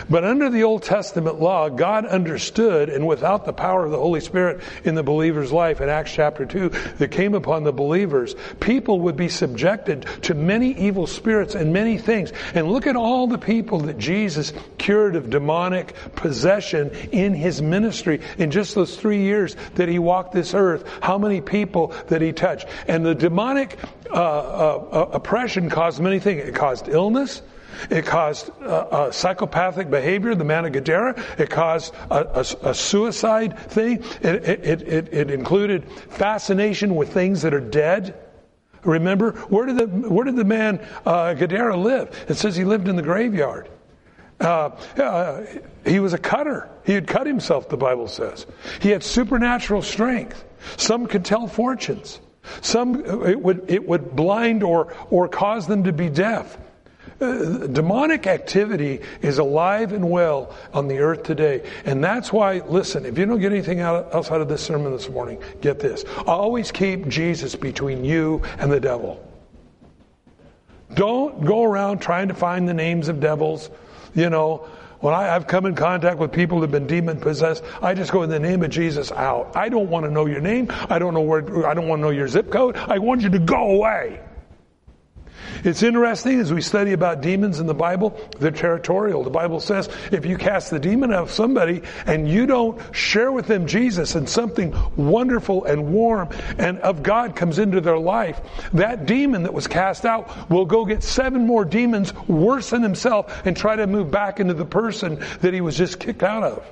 But 0.08 0.24
under 0.24 0.50
the 0.50 0.64
Old 0.64 0.82
Testament 0.82 1.40
law, 1.40 1.68
God 1.68 2.06
understood, 2.06 2.88
and 2.88 3.06
without 3.06 3.44
the 3.44 3.52
power 3.52 3.84
of 3.84 3.90
the 3.90 3.98
Holy 3.98 4.20
Spirit 4.20 4.60
in 4.84 4.94
the 4.94 5.02
believer's 5.02 5.52
life 5.52 5.80
in 5.80 5.88
Acts 5.88 6.12
chapter 6.12 6.46
2 6.46 6.68
that 6.98 7.10
came 7.10 7.34
upon 7.34 7.64
the 7.64 7.72
believers, 7.72 8.34
people 8.60 9.00
would 9.00 9.16
be 9.16 9.28
subjected 9.28 10.06
to 10.22 10.34
many 10.34 10.72
evil 10.72 11.06
spirits 11.06 11.54
and 11.54 11.72
many 11.72 11.98
things. 11.98 12.32
And 12.54 12.70
look 12.70 12.86
at 12.86 12.96
all 12.96 13.26
the 13.26 13.38
people 13.38 13.80
that 13.80 13.98
Jesus 13.98 14.52
cured 14.78 15.16
of 15.16 15.30
demonic 15.30 15.94
possession 16.14 16.90
in 17.12 17.34
his 17.34 17.62
ministry 17.62 18.20
in 18.38 18.50
just 18.50 18.74
those 18.74 18.96
three 18.96 19.22
years 19.22 19.56
that 19.74 19.88
he 19.88 19.98
walked 19.98 20.32
this 20.32 20.54
earth. 20.54 20.88
How 21.00 21.18
many 21.18 21.40
people 21.40 21.88
that 22.08 22.20
he 22.20 22.32
touched? 22.32 22.66
And 22.86 23.04
the 23.04 23.14
demonic 23.14 23.78
uh, 24.10 24.14
uh, 24.14 24.88
uh 24.92 25.10
oppression 25.12 25.70
caused 25.70 26.00
many 26.00 26.20
things. 26.20 26.44
It 26.44 26.54
caused 26.54 26.88
illness. 26.88 27.42
It 27.90 28.06
caused 28.06 28.50
uh, 28.62 29.10
psychopathic 29.10 29.90
behavior, 29.90 30.34
the 30.34 30.44
man 30.44 30.64
of 30.64 30.72
Gadara. 30.72 31.22
It 31.38 31.50
caused 31.50 31.94
a, 32.10 32.38
a, 32.38 32.70
a 32.70 32.74
suicide 32.74 33.58
thing. 33.58 34.02
It, 34.20 34.44
it, 34.44 34.82
it, 34.82 35.14
it, 35.14 35.30
included 35.30 35.90
fascination 36.10 36.94
with 36.94 37.12
things 37.12 37.42
that 37.42 37.54
are 37.54 37.60
dead. 37.60 38.18
Remember, 38.82 39.32
where 39.48 39.66
did 39.66 39.78
the, 39.78 39.86
where 39.86 40.24
did 40.24 40.36
the 40.36 40.44
man 40.44 40.86
uh, 41.06 41.34
Gadara 41.34 41.76
live? 41.76 42.26
It 42.28 42.34
says 42.34 42.56
he 42.56 42.64
lived 42.64 42.88
in 42.88 42.96
the 42.96 43.02
graveyard. 43.02 43.68
Uh, 44.40 44.70
uh, 44.98 45.46
he 45.86 46.00
was 46.00 46.12
a 46.12 46.18
cutter. 46.18 46.68
He 46.84 46.92
had 46.92 47.06
cut 47.06 47.26
himself, 47.26 47.68
the 47.68 47.76
Bible 47.76 48.08
says. 48.08 48.46
He 48.80 48.90
had 48.90 49.02
supernatural 49.02 49.82
strength. 49.82 50.44
Some 50.76 51.06
could 51.06 51.24
tell 51.24 51.46
fortunes. 51.46 52.20
Some, 52.60 53.04
it 53.26 53.40
would, 53.40 53.64
it 53.68 53.86
would 53.86 54.14
blind 54.14 54.62
or, 54.62 54.94
or 55.10 55.28
cause 55.28 55.66
them 55.66 55.84
to 55.84 55.92
be 55.92 56.10
deaf. 56.10 56.58
Demonic 57.72 58.26
activity 58.26 59.00
is 59.22 59.38
alive 59.38 59.92
and 59.92 60.10
well 60.10 60.54
on 60.72 60.88
the 60.88 60.98
earth 60.98 61.22
today. 61.22 61.62
And 61.84 62.02
that's 62.02 62.32
why, 62.32 62.58
listen, 62.60 63.06
if 63.06 63.18
you 63.18 63.26
don't 63.26 63.40
get 63.40 63.52
anything 63.52 63.80
out, 63.80 64.14
outside 64.14 64.40
of 64.40 64.48
this 64.48 64.62
sermon 64.62 64.92
this 64.92 65.08
morning, 65.08 65.42
get 65.60 65.78
this. 65.78 66.04
Always 66.26 66.70
keep 66.72 67.08
Jesus 67.08 67.54
between 67.54 68.04
you 68.04 68.42
and 68.58 68.70
the 68.70 68.80
devil. 68.80 69.20
Don't 70.94 71.44
go 71.44 71.64
around 71.64 71.98
trying 71.98 72.28
to 72.28 72.34
find 72.34 72.68
the 72.68 72.74
names 72.74 73.08
of 73.08 73.20
devils. 73.20 73.70
You 74.14 74.30
know, 74.30 74.68
when 75.00 75.12
I, 75.12 75.24
have 75.24 75.46
come 75.46 75.66
in 75.66 75.74
contact 75.74 76.18
with 76.18 76.32
people 76.32 76.60
who've 76.60 76.70
been 76.70 76.86
demon 76.86 77.20
possessed, 77.20 77.64
I 77.82 77.94
just 77.94 78.12
go 78.12 78.22
in 78.22 78.30
the 78.30 78.38
name 78.38 78.62
of 78.62 78.70
Jesus 78.70 79.12
out. 79.12 79.56
I 79.56 79.68
don't 79.68 79.90
want 79.90 80.06
to 80.06 80.10
know 80.10 80.26
your 80.26 80.40
name. 80.40 80.68
I 80.88 80.98
don't 80.98 81.14
know 81.14 81.20
where, 81.20 81.66
I 81.66 81.74
don't 81.74 81.88
want 81.88 82.00
to 82.00 82.02
know 82.04 82.10
your 82.10 82.28
zip 82.28 82.50
code. 82.50 82.76
I 82.76 82.98
want 82.98 83.22
you 83.22 83.30
to 83.30 83.38
go 83.38 83.72
away. 83.72 84.20
It's 85.62 85.82
interesting 85.82 86.40
as 86.40 86.52
we 86.52 86.60
study 86.60 86.92
about 86.92 87.20
demons 87.20 87.60
in 87.60 87.66
the 87.66 87.74
Bible, 87.74 88.18
they're 88.38 88.50
territorial. 88.50 89.22
The 89.22 89.30
Bible 89.30 89.60
says 89.60 89.88
if 90.12 90.26
you 90.26 90.36
cast 90.36 90.70
the 90.70 90.78
demon 90.78 91.12
out 91.12 91.24
of 91.24 91.30
somebody 91.30 91.82
and 92.06 92.28
you 92.28 92.46
don't 92.46 92.80
share 92.94 93.30
with 93.32 93.46
them 93.46 93.66
Jesus 93.66 94.14
and 94.14 94.28
something 94.28 94.74
wonderful 94.96 95.64
and 95.64 95.92
warm 95.92 96.28
and 96.58 96.78
of 96.80 97.02
God 97.02 97.36
comes 97.36 97.58
into 97.58 97.80
their 97.80 97.98
life, 97.98 98.40
that 98.72 99.06
demon 99.06 99.44
that 99.44 99.54
was 99.54 99.66
cast 99.66 100.04
out 100.04 100.50
will 100.50 100.66
go 100.66 100.84
get 100.84 101.02
seven 101.02 101.46
more 101.46 101.64
demons 101.64 102.14
worse 102.28 102.70
than 102.70 102.82
himself 102.82 103.46
and 103.46 103.56
try 103.56 103.76
to 103.76 103.86
move 103.86 104.10
back 104.10 104.40
into 104.40 104.54
the 104.54 104.66
person 104.66 105.22
that 105.40 105.54
he 105.54 105.60
was 105.60 105.76
just 105.76 105.98
kicked 105.98 106.22
out 106.22 106.42
of. 106.42 106.64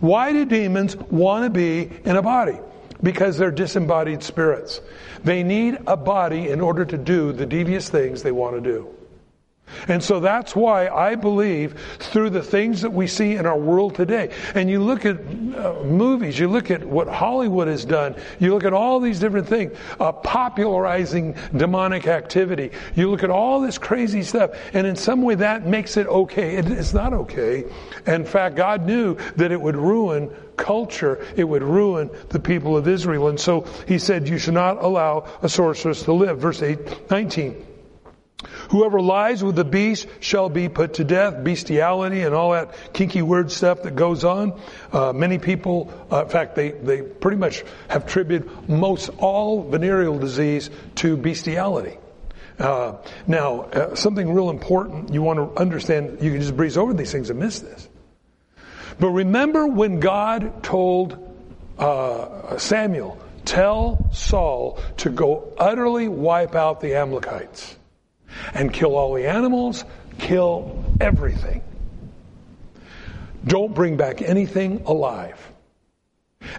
Why 0.00 0.32
do 0.32 0.44
demons 0.44 0.96
want 0.96 1.44
to 1.44 1.50
be 1.50 1.90
in 2.04 2.16
a 2.16 2.22
body? 2.22 2.58
Because 3.04 3.38
they're 3.38 3.52
disembodied 3.52 4.22
spirits. 4.22 4.80
They 5.22 5.44
need 5.44 5.78
a 5.86 5.96
body 5.96 6.48
in 6.48 6.60
order 6.60 6.84
to 6.84 6.98
do 6.98 7.32
the 7.32 7.46
devious 7.46 7.88
things 7.88 8.22
they 8.22 8.32
want 8.32 8.56
to 8.56 8.60
do. 8.60 8.92
And 9.88 10.02
so 10.02 10.20
that's 10.20 10.54
why 10.54 10.88
I 10.88 11.14
believe 11.14 11.74
through 11.98 12.30
the 12.30 12.42
things 12.42 12.82
that 12.82 12.92
we 12.92 13.06
see 13.06 13.34
in 13.34 13.46
our 13.46 13.58
world 13.58 13.94
today. 13.94 14.30
And 14.54 14.70
you 14.70 14.82
look 14.82 15.04
at 15.04 15.16
uh, 15.16 15.82
movies, 15.84 16.38
you 16.38 16.48
look 16.48 16.70
at 16.70 16.84
what 16.84 17.08
Hollywood 17.08 17.68
has 17.68 17.84
done, 17.84 18.14
you 18.38 18.52
look 18.52 18.64
at 18.64 18.72
all 18.72 19.00
these 19.00 19.18
different 19.18 19.48
things, 19.48 19.76
uh, 20.00 20.12
popularizing 20.12 21.36
demonic 21.56 22.06
activity. 22.06 22.70
You 22.94 23.10
look 23.10 23.22
at 23.22 23.30
all 23.30 23.60
this 23.60 23.78
crazy 23.78 24.22
stuff, 24.22 24.52
and 24.72 24.86
in 24.86 24.96
some 24.96 25.22
way 25.22 25.34
that 25.36 25.66
makes 25.66 25.96
it 25.96 26.06
okay. 26.06 26.56
It, 26.56 26.70
it's 26.70 26.94
not 26.94 27.12
okay. 27.12 27.64
In 28.06 28.24
fact, 28.24 28.56
God 28.56 28.86
knew 28.86 29.16
that 29.36 29.52
it 29.52 29.60
would 29.60 29.76
ruin 29.76 30.34
culture, 30.56 31.26
it 31.36 31.44
would 31.44 31.62
ruin 31.62 32.10
the 32.28 32.38
people 32.38 32.76
of 32.76 32.86
Israel. 32.86 33.28
And 33.28 33.40
so 33.40 33.66
he 33.88 33.98
said, 33.98 34.28
You 34.28 34.38
should 34.38 34.54
not 34.54 34.82
allow 34.82 35.26
a 35.42 35.48
sorceress 35.48 36.02
to 36.04 36.12
live. 36.12 36.38
Verse 36.38 36.62
8, 36.62 37.10
19. 37.10 37.73
Whoever 38.70 39.00
lies 39.00 39.42
with 39.42 39.56
the 39.56 39.64
beast 39.64 40.06
shall 40.20 40.48
be 40.48 40.68
put 40.68 40.94
to 40.94 41.04
death. 41.04 41.42
Bestiality 41.44 42.22
and 42.22 42.34
all 42.34 42.52
that 42.52 42.74
kinky 42.92 43.22
word 43.22 43.50
stuff 43.50 43.82
that 43.82 43.96
goes 43.96 44.24
on. 44.24 44.60
Uh, 44.92 45.12
many 45.12 45.38
people, 45.38 45.92
uh, 46.10 46.24
in 46.24 46.28
fact, 46.28 46.54
they, 46.54 46.70
they 46.70 47.02
pretty 47.02 47.36
much 47.36 47.64
have 47.88 48.04
attributed 48.04 48.68
most 48.68 49.10
all 49.18 49.62
venereal 49.62 50.18
disease 50.18 50.70
to 50.96 51.16
bestiality. 51.16 51.98
Uh, 52.58 52.96
now, 53.26 53.62
uh, 53.62 53.94
something 53.94 54.32
real 54.32 54.50
important 54.50 55.12
you 55.12 55.22
want 55.22 55.38
to 55.38 55.60
understand, 55.60 56.18
you 56.22 56.30
can 56.30 56.40
just 56.40 56.56
breeze 56.56 56.76
over 56.76 56.94
these 56.94 57.10
things 57.10 57.30
and 57.30 57.38
miss 57.38 57.60
this. 57.60 57.88
But 59.00 59.08
remember 59.08 59.66
when 59.66 59.98
God 59.98 60.62
told 60.62 61.18
uh, 61.78 62.58
Samuel, 62.58 63.18
tell 63.44 64.08
Saul 64.12 64.78
to 64.98 65.10
go 65.10 65.52
utterly 65.58 66.06
wipe 66.06 66.54
out 66.54 66.80
the 66.80 66.94
Amalekites 66.94 67.76
and 68.52 68.72
kill 68.72 68.96
all 68.96 69.14
the 69.14 69.26
animals, 69.28 69.84
kill 70.18 70.84
everything. 71.00 71.62
Don't 73.44 73.74
bring 73.74 73.96
back 73.96 74.22
anything 74.22 74.82
alive. 74.86 75.38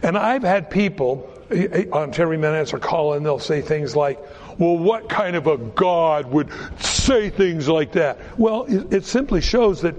And 0.04 0.18
I've 0.18 0.44
had 0.44 0.70
people 0.70 1.32
on 1.92 2.12
Terry 2.12 2.38
Minutes 2.38 2.74
or 2.74 2.80
call 2.80 3.14
they'll 3.26 3.40
say 3.40 3.62
things 3.62 3.96
like, 3.96 4.20
well, 4.58 4.78
what 4.78 5.10
kind 5.10 5.36
of 5.36 5.48
a 5.48 5.58
God 5.58 6.32
would 6.32 6.50
say 6.80 7.30
things 7.30 7.68
like 7.68 7.94
that? 7.94 8.18
Well, 8.38 8.66
it, 8.68 9.06
simply 9.06 9.42
shows 9.42 9.82
that 9.82 9.96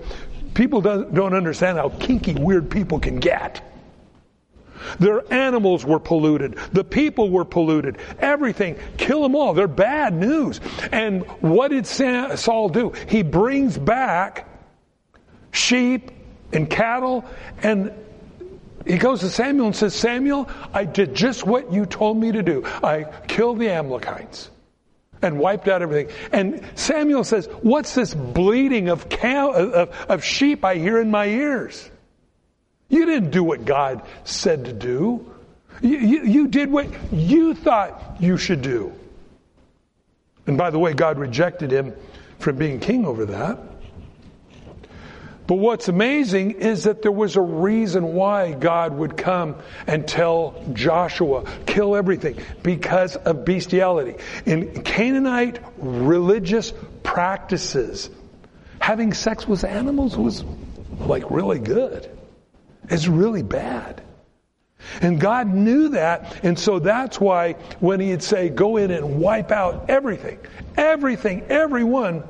people 0.55 0.81
don't 0.81 1.35
understand 1.35 1.79
how 1.79 1.91
kinky, 1.91 2.35
weird 2.35 2.71
people 2.71 2.99
can 2.99 3.21
get. 3.21 3.63
Their 4.99 5.23
animals 5.33 5.85
were 5.85 6.01
polluted. 6.01 6.57
The 6.73 6.85
people 6.85 7.31
were 7.31 7.45
polluted. 7.45 7.99
Everything. 8.19 8.79
Kill 8.97 9.23
them 9.23 9.35
all. 9.35 9.55
They're 9.55 9.69
bad 9.69 10.15
news. 10.15 10.61
And 10.93 11.25
what 11.41 11.69
did 11.69 11.87
Saul 11.87 12.69
do? 12.69 12.93
He 13.09 13.23
brings 13.23 13.79
back 13.79 14.49
sheep 15.53 16.11
and 16.53 16.69
cattle 16.69 17.25
and 17.63 17.93
he 18.87 18.99
goes 18.99 19.21
to 19.21 19.29
Samuel 19.29 19.67
and 19.67 19.77
says, 19.77 19.95
Samuel, 19.95 20.49
I 20.73 20.85
did 20.85 21.13
just 21.15 21.45
what 21.45 21.73
you 21.73 21.87
told 21.87 22.17
me 22.17 22.31
to 22.31 22.43
do. 22.43 22.65
I 22.65 23.05
killed 23.27 23.59
the 23.59 23.69
Amalekites 23.71 24.49
and 25.23 25.41
wiped 25.41 25.67
out 25.67 25.83
everything. 25.83 26.15
And 26.33 26.65
Samuel 26.77 27.25
says, 27.25 27.47
what's 27.63 27.95
this 27.95 28.15
bleating 28.15 28.89
of 28.89 29.09
cow, 29.09 29.51
of, 29.51 29.89
of 30.09 30.25
sheep 30.25 30.65
I 30.65 30.77
hear 30.77 31.01
in 31.01 31.11
my 31.11 31.27
ears? 31.27 31.91
You 32.89 33.07
didn't 33.07 33.31
do 33.31 33.43
what 33.43 33.65
God 33.65 34.03
said 34.25 34.67
to 34.67 34.73
do. 34.73 35.33
You, 35.83 35.99
you, 35.99 36.25
you, 36.25 36.49
did 36.49 36.71
what 36.71 36.89
you 37.13 37.55
thought 37.55 38.17
you 38.21 38.39
should 38.39 38.63
do. 38.63 38.93
And 40.47 40.57
by 40.57 40.71
the 40.71 40.79
way, 40.79 40.95
God 40.95 41.19
rejected 41.19 41.71
him 41.71 41.95
from 42.39 42.57
being 42.57 42.81
king 42.81 43.05
over 43.05 43.27
that. 43.27 43.59
But 45.47 45.57
what's 45.57 45.89
amazing 45.89 46.53
is 46.53 46.85
that 46.85 47.03
there 47.03 47.13
was 47.13 47.37
a 47.37 47.41
reason 47.41 48.15
why 48.15 48.53
God 48.53 48.97
would 48.97 49.17
come 49.17 49.57
and 49.87 50.07
tell 50.07 50.61
Joshua, 50.73 51.45
kill 51.67 51.95
everything, 51.95 52.37
because 52.63 53.15
of 53.15 53.45
bestiality. 53.45 54.17
In 54.45 54.83
Canaanite 54.83 55.61
religious 55.79 56.73
practices, 57.05 58.11
having 58.81 59.13
sex 59.15 59.47
with 59.47 59.63
animals 59.63 60.17
was 60.17 60.45
like 60.99 61.31
really 61.31 61.61
good. 61.61 62.11
It's 62.89 63.09
really 63.09 63.43
bad. 63.43 64.03
And 65.01 65.21
God 65.21 65.49
knew 65.49 65.91
that, 65.91 66.45
and 66.45 66.59
so 66.59 66.79
that's 66.79 67.21
why 67.21 67.55
when 67.81 68.01
He'd 68.01 68.23
say, 68.23 68.49
go 68.49 68.77
in 68.77 68.91
and 68.91 69.19
wipe 69.19 69.51
out 69.51 69.87
everything, 69.89 70.39
everything, 70.77 71.43
everyone, 71.49 72.23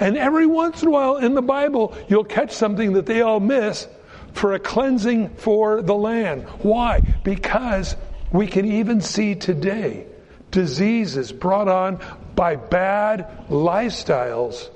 and 0.00 0.16
every 0.16 0.46
once 0.46 0.82
in 0.82 0.88
a 0.88 0.90
while 0.90 1.16
in 1.16 1.34
the 1.34 1.42
Bible, 1.42 1.96
you'll 2.08 2.24
catch 2.24 2.50
something 2.52 2.94
that 2.94 3.06
they 3.06 3.22
all 3.22 3.40
miss 3.40 3.88
for 4.32 4.52
a 4.52 4.58
cleansing 4.58 5.30
for 5.36 5.80
the 5.80 5.94
land. 5.94 6.42
Why? 6.60 7.02
Because 7.24 7.96
we 8.32 8.46
can 8.46 8.66
even 8.66 9.00
see 9.00 9.34
today 9.34 10.06
diseases 10.50 11.32
brought 11.32 11.68
on 11.68 12.00
by 12.34 12.56
bad 12.56 13.48
lifestyles 13.48 14.70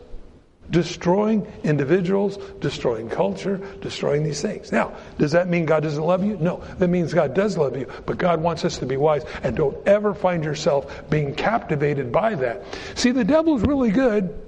destroying 0.70 1.46
individuals, 1.64 2.38
destroying 2.60 3.08
culture, 3.08 3.56
destroying 3.80 4.22
these 4.22 4.40
things. 4.40 4.72
Now, 4.72 4.96
does 5.18 5.32
that 5.32 5.48
mean 5.48 5.66
God 5.66 5.82
doesn't 5.82 6.02
love 6.02 6.24
you? 6.24 6.36
No. 6.36 6.62
That 6.78 6.88
means 6.88 7.12
God 7.12 7.34
does 7.34 7.58
love 7.58 7.76
you, 7.76 7.86
but 8.06 8.18
God 8.18 8.40
wants 8.40 8.64
us 8.64 8.78
to 8.78 8.86
be 8.86 8.96
wise 8.96 9.24
and 9.42 9.56
don't 9.56 9.76
ever 9.86 10.14
find 10.14 10.44
yourself 10.44 11.08
being 11.10 11.34
captivated 11.34 12.12
by 12.12 12.34
that. 12.36 12.64
See, 12.94 13.10
the 13.10 13.24
devil's 13.24 13.62
really 13.62 13.90
good 13.90 14.40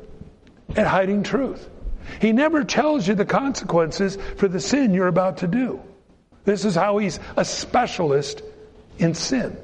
at 0.77 0.87
hiding 0.87 1.23
truth. 1.23 1.69
He 2.21 2.33
never 2.33 2.65
tells 2.65 3.07
you 3.07 3.15
the 3.15 3.25
consequences 3.25 4.19
for 4.37 4.49
the 4.49 4.61
sin 4.61 4.95
you're 4.95 5.09
about 5.09 5.39
to 5.39 5.47
do. 5.47 5.81
This 6.45 6.65
is 6.65 6.75
how 6.75 6.99
he's 6.99 7.21
a 7.37 7.45
specialist 7.45 8.43
in 8.99 9.15
sin. 9.15 9.57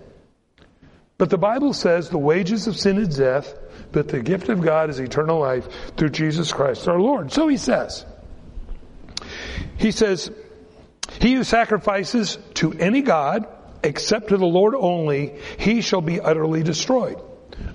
But 1.19 1.31
the 1.31 1.39
Bible 1.39 1.73
says 1.73 2.09
the 2.09 2.19
wages 2.19 2.69
of 2.69 2.79
sin 2.79 2.97
is 2.97 3.17
death, 3.17 3.53
but 3.91 4.09
the 4.09 4.21
gift 4.21 4.49
of 4.49 4.63
God 4.63 4.89
is 4.89 5.01
eternal 5.01 5.41
life 5.41 5.67
through 5.97 6.11
Jesus 6.11 6.53
Christ 6.53 6.87
our 6.87 7.01
Lord. 7.01 7.33
So 7.33 7.49
he 7.49 7.57
says, 7.57 8.07
he 9.77 9.91
says, 9.91 10.31
he 11.21 11.35
who 11.35 11.43
sacrifices 11.43 12.39
to 12.55 12.73
any 12.75 13.03
God 13.03 13.49
except 13.83 14.29
to 14.29 14.37
the 14.37 14.47
Lord 14.47 14.75
only, 14.75 15.35
he 15.59 15.81
shall 15.81 16.01
be 16.01 16.21
utterly 16.21 16.63
destroyed. 16.63 17.21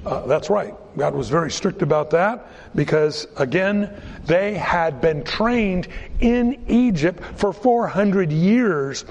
Uh, 0.06 0.26
that's 0.28 0.50
right. 0.50 0.74
God 0.98 1.14
was 1.16 1.30
very 1.30 1.52
strict 1.52 1.82
about 1.82 2.12
that 2.12 2.48
because, 2.76 3.28
again, 3.38 4.02
they 4.26 4.54
had 4.54 5.02
been 5.02 5.24
trained 5.24 5.88
in 6.20 6.66
Egypt 6.68 7.22
for 7.38 7.52
400 7.52 8.32
years 8.32 9.06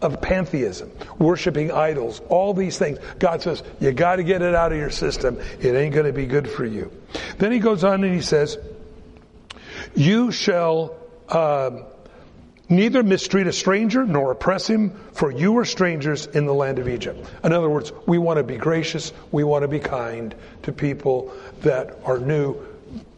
of 0.00 0.20
pantheism, 0.20 0.90
worshiping 1.18 1.72
idols, 1.72 2.20
all 2.28 2.54
these 2.54 2.78
things. 2.78 2.98
God 3.18 3.42
says, 3.42 3.62
you 3.80 3.92
got 3.92 4.16
to 4.16 4.22
get 4.22 4.42
it 4.42 4.54
out 4.54 4.72
of 4.72 4.78
your 4.78 4.90
system. 4.90 5.38
It 5.60 5.74
ain't 5.74 5.94
going 5.94 6.06
to 6.06 6.12
be 6.12 6.26
good 6.26 6.48
for 6.48 6.64
you. 6.64 6.90
Then 7.38 7.52
he 7.52 7.58
goes 7.58 7.84
on 7.84 8.04
and 8.04 8.14
he 8.14 8.20
says, 8.20 8.58
you 9.94 10.30
shall 10.30 10.96
uh, 11.28 11.82
neither 12.68 13.02
mistreat 13.02 13.46
a 13.46 13.52
stranger 13.52 14.04
nor 14.04 14.32
oppress 14.32 14.68
him, 14.68 14.90
for 15.12 15.30
you 15.30 15.56
are 15.58 15.64
strangers 15.64 16.26
in 16.26 16.46
the 16.46 16.54
land 16.54 16.78
of 16.78 16.88
Egypt. 16.88 17.28
In 17.42 17.52
other 17.52 17.68
words, 17.68 17.92
we 18.06 18.18
want 18.18 18.36
to 18.36 18.44
be 18.44 18.56
gracious, 18.56 19.12
we 19.32 19.44
want 19.44 19.62
to 19.62 19.68
be 19.68 19.80
kind 19.80 20.34
to 20.62 20.72
people 20.72 21.32
that 21.60 21.98
are 22.04 22.18
new, 22.18 22.56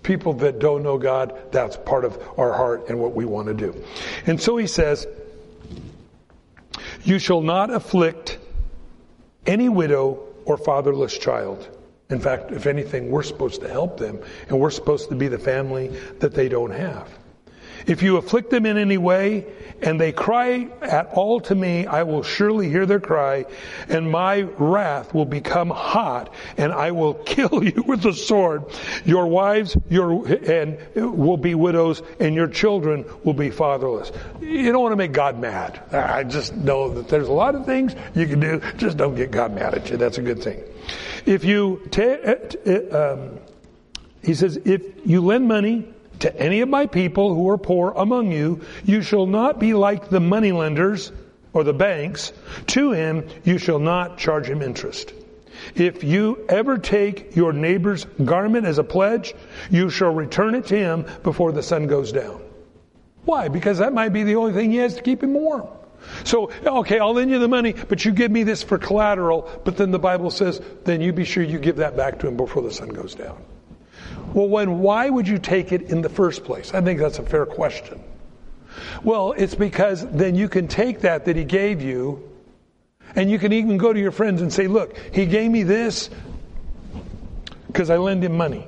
people 0.03 0.35
that 0.35 0.59
don't 0.59 0.83
know 0.83 0.99
God. 0.99 1.39
That's 1.53 1.77
part 1.77 2.05
of 2.05 2.19
our 2.39 2.53
heart 2.53 2.89
and 2.89 2.99
what 3.01 3.15
we 3.15 3.25
want 3.25 3.49
to 3.49 3.55
do. 3.55 3.85
And 4.27 4.41
so 4.41 4.57
he 4.57 4.67
says, 4.67 5.07
you 7.05 7.19
shall 7.19 7.41
not 7.41 7.71
afflict 7.71 8.39
any 9.47 9.69
widow 9.69 10.23
or 10.45 10.57
fatherless 10.57 11.17
child. 11.17 11.77
In 12.11 12.21
fact, 12.21 12.51
if 12.51 12.67
anything, 12.67 13.11
we're 13.11 13.23
supposed 13.23 13.61
to 13.61 13.69
help 13.69 13.99
them 13.99 14.21
and 14.49 14.59
we're 14.59 14.71
supposed 14.71 15.09
to 15.11 15.15
be 15.15 15.29
the 15.29 15.39
family 15.39 15.89
that 16.19 16.35
they 16.35 16.49
don't 16.49 16.73
have. 16.73 17.09
If 17.87 18.03
you 18.03 18.17
afflict 18.17 18.51
them 18.51 18.67
in 18.67 18.77
any 18.77 18.99
way, 18.99 19.47
and 19.83 20.01
they 20.01 20.13
cry 20.13 20.69
at 20.83 21.07
all 21.13 21.41
to 21.41 21.55
me, 21.55 21.87
I 21.87 22.03
will 22.03 22.23
surely 22.23 22.69
hear 22.69 22.87
their 22.87 23.01
cry, 23.01 23.47
and 23.89 24.11
my 24.11 24.43
wrath 24.43 25.15
will 25.15 25.25
become 25.25 25.71
hot, 25.71 26.33
and 26.57 26.73
I 26.73 26.91
will 26.91 27.15
kill 27.31 27.65
you 27.65 27.83
with 27.87 28.03
the 28.03 28.13
sword. 28.13 28.65
Your 29.05 29.27
wives, 29.27 29.77
your 29.89 30.27
and 30.27 30.79
will 30.95 31.37
be 31.37 31.55
widows, 31.55 32.03
and 32.19 32.35
your 32.35 32.49
children 32.49 33.05
will 33.25 33.35
be 33.35 33.51
fatherless. 33.51 34.13
You 34.41 34.71
don't 34.73 34.83
want 34.83 34.93
to 34.93 34.97
make 34.97 35.13
God 35.13 35.39
mad. 35.39 35.81
I 35.93 36.25
just 36.25 36.55
know 36.55 36.91
that 36.95 37.09
there's 37.09 37.29
a 37.29 37.33
lot 37.33 37.55
of 37.55 37.65
things 37.65 37.95
you 38.15 38.27
can 38.27 38.41
do. 38.41 38.61
Just 38.77 38.97
don't 38.97 39.15
get 39.15 39.31
God 39.31 39.55
mad 39.55 39.75
at 39.75 39.91
you. 39.91 39.97
That's 39.97 40.19
a 40.19 40.23
good 40.23 40.43
thing. 40.43 40.63
If 41.27 41.45
you, 41.45 41.81
um, 42.93 43.39
he 44.23 44.35
says, 44.35 44.59
if 44.65 45.07
you 45.07 45.25
lend 45.25 45.49
money 45.49 45.89
to 46.21 46.37
any 46.37 46.61
of 46.61 46.69
my 46.69 46.87
people 46.87 47.35
who 47.35 47.49
are 47.51 47.59
poor 47.59 47.93
among 47.97 48.33
you, 48.33 48.61
you 48.85 49.03
shall 49.03 49.27
not 49.27 49.59
be 49.59 49.75
like 49.75 50.09
the 50.09 50.21
moneylenders 50.21 51.13
or 51.53 51.65
the 51.65 51.73
banks. 51.73 52.33
To 52.69 52.93
him, 52.93 53.27
you 53.45 53.59
shall 53.59 53.79
not 53.79 54.19
charge 54.19 54.47
him 54.47 54.63
interest. 54.63 55.13
If 55.75 56.05
you 56.05 56.45
ever 56.49 56.79
take 56.79 57.37
your 57.37 57.53
neighbor's 57.53 58.07
garment 58.25 58.67
as 58.67 58.79
a 58.79 58.85
pledge, 58.85 59.35
you 59.71 59.91
shall 59.91 60.13
return 60.15 60.55
it 60.55 60.67
to 60.67 60.77
him 60.77 61.07
before 61.23 61.53
the 61.53 61.63
sun 61.63 61.87
goes 61.87 62.13
down. 62.13 62.41
Why? 63.25 63.49
Because 63.49 63.79
that 63.79 63.93
might 63.93 64.11
be 64.11 64.23
the 64.23 64.37
only 64.37 64.53
thing 64.53 64.71
he 64.71 64.79
has 64.79 64.95
to 64.95 65.03
keep 65.03 65.23
him 65.23 65.35
warm. 65.35 65.69
So, 66.25 66.51
okay, 66.65 66.99
I'll 66.99 67.13
lend 67.13 67.31
you 67.31 67.39
the 67.39 67.49
money, 67.49 67.73
but 67.73 68.05
you 68.05 68.13
give 68.13 68.31
me 68.31 68.43
this 68.43 68.63
for 68.63 68.79
collateral, 68.79 69.49
but 69.65 69.77
then 69.77 69.91
the 69.91 69.99
Bible 69.99 70.31
says, 70.31 70.61
then 70.85 71.03
you 71.03 71.13
be 71.13 71.25
sure 71.25 71.43
you 71.43 71.59
give 71.59 71.77
that 71.77 71.95
back 71.95 72.21
to 72.21 72.29
him 72.29 72.39
before 72.39 72.63
the 72.63 72.73
sun 72.73 72.89
goes 72.89 73.15
down. 73.15 73.43
Well, 74.33 74.49
when, 74.49 74.79
why 74.79 75.11
would 75.11 75.27
you 75.27 75.39
take 75.39 75.73
it 75.73 75.83
in 75.83 76.03
the 76.03 76.09
first 76.09 76.45
place? 76.45 76.73
I 76.73 76.81
think 76.81 77.01
that's 77.01 77.19
a 77.19 77.25
fair 77.25 77.47
question. 77.47 78.01
Well, 79.03 79.33
it's 79.33 79.55
because 79.55 80.07
then 80.11 80.35
you 80.35 80.49
can 80.49 80.69
take 80.69 81.01
that 81.01 81.25
that 81.25 81.37
he 81.37 81.45
gave 81.45 81.83
you 81.83 82.29
and 83.17 83.31
you 83.31 83.39
can 83.39 83.53
even 83.53 83.77
go 83.77 83.93
to 83.93 83.99
your 83.99 84.13
friends 84.13 84.41
and 84.41 84.53
say, 84.53 84.69
look, 84.69 84.97
he 85.13 85.27
gave 85.27 85.51
me 85.51 85.65
this 85.65 86.11
because 87.67 87.91
I 87.91 87.97
lend 87.97 88.23
him 88.23 88.37
money. 88.37 88.67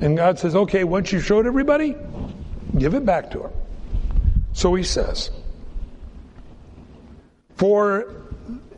And 0.00 0.16
God 0.16 0.38
says, 0.38 0.56
okay, 0.56 0.84
once 0.84 1.12
you 1.12 1.20
showed 1.20 1.46
everybody, 1.46 1.94
give 2.76 2.94
it 2.94 3.04
back 3.04 3.30
to 3.32 3.44
him. 3.44 3.52
So 4.52 4.74
he 4.74 4.82
says, 4.82 5.30
for 7.56 8.12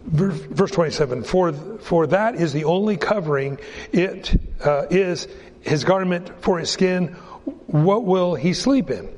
verse 0.06 0.70
27 0.70 1.24
for 1.24 1.52
for 1.52 2.06
that 2.06 2.36
is 2.36 2.52
the 2.52 2.62
only 2.64 2.96
covering 2.96 3.58
it 3.92 4.40
uh, 4.64 4.86
is 4.90 5.28
his 5.60 5.84
garment 5.84 6.42
for 6.42 6.58
his 6.58 6.70
skin 6.70 7.08
what 7.66 8.04
will 8.04 8.34
he 8.34 8.52
sleep 8.52 8.90
in 8.90 9.08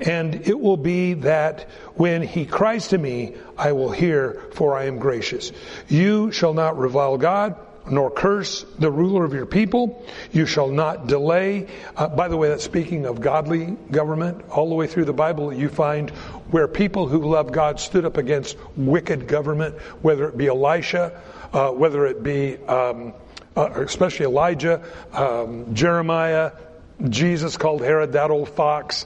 and 0.00 0.46
it 0.46 0.58
will 0.58 0.76
be 0.76 1.14
that 1.14 1.62
when 1.94 2.22
he 2.22 2.46
cries 2.46 2.88
to 2.88 2.98
me 2.98 3.34
i 3.56 3.72
will 3.72 3.90
hear 3.90 4.42
for 4.52 4.76
i 4.76 4.84
am 4.84 4.98
gracious 4.98 5.52
you 5.88 6.30
shall 6.30 6.54
not 6.54 6.78
revile 6.78 7.18
god 7.18 7.56
nor 7.90 8.10
curse 8.10 8.64
the 8.78 8.90
ruler 8.90 9.24
of 9.24 9.32
your 9.32 9.46
people. 9.46 10.04
You 10.32 10.46
shall 10.46 10.68
not 10.68 11.06
delay. 11.06 11.68
Uh, 11.96 12.08
by 12.08 12.28
the 12.28 12.36
way, 12.36 12.48
that's 12.48 12.64
speaking 12.64 13.06
of 13.06 13.20
godly 13.20 13.76
government. 13.90 14.44
All 14.50 14.68
the 14.68 14.74
way 14.74 14.86
through 14.86 15.06
the 15.06 15.12
Bible, 15.12 15.52
you 15.52 15.68
find 15.68 16.10
where 16.50 16.68
people 16.68 17.08
who 17.08 17.28
love 17.28 17.52
God 17.52 17.80
stood 17.80 18.04
up 18.04 18.16
against 18.16 18.56
wicked 18.76 19.26
government, 19.26 19.76
whether 20.02 20.28
it 20.28 20.36
be 20.36 20.48
Elisha, 20.48 21.20
uh, 21.52 21.70
whether 21.70 22.06
it 22.06 22.22
be 22.22 22.56
um, 22.66 23.14
uh, 23.58 23.70
especially 23.82 24.26
Elijah, 24.26 24.82
um, 25.12 25.74
Jeremiah, 25.74 26.52
Jesus 27.08 27.56
called 27.56 27.82
Herod 27.82 28.12
that 28.12 28.30
old 28.30 28.48
fox. 28.48 29.04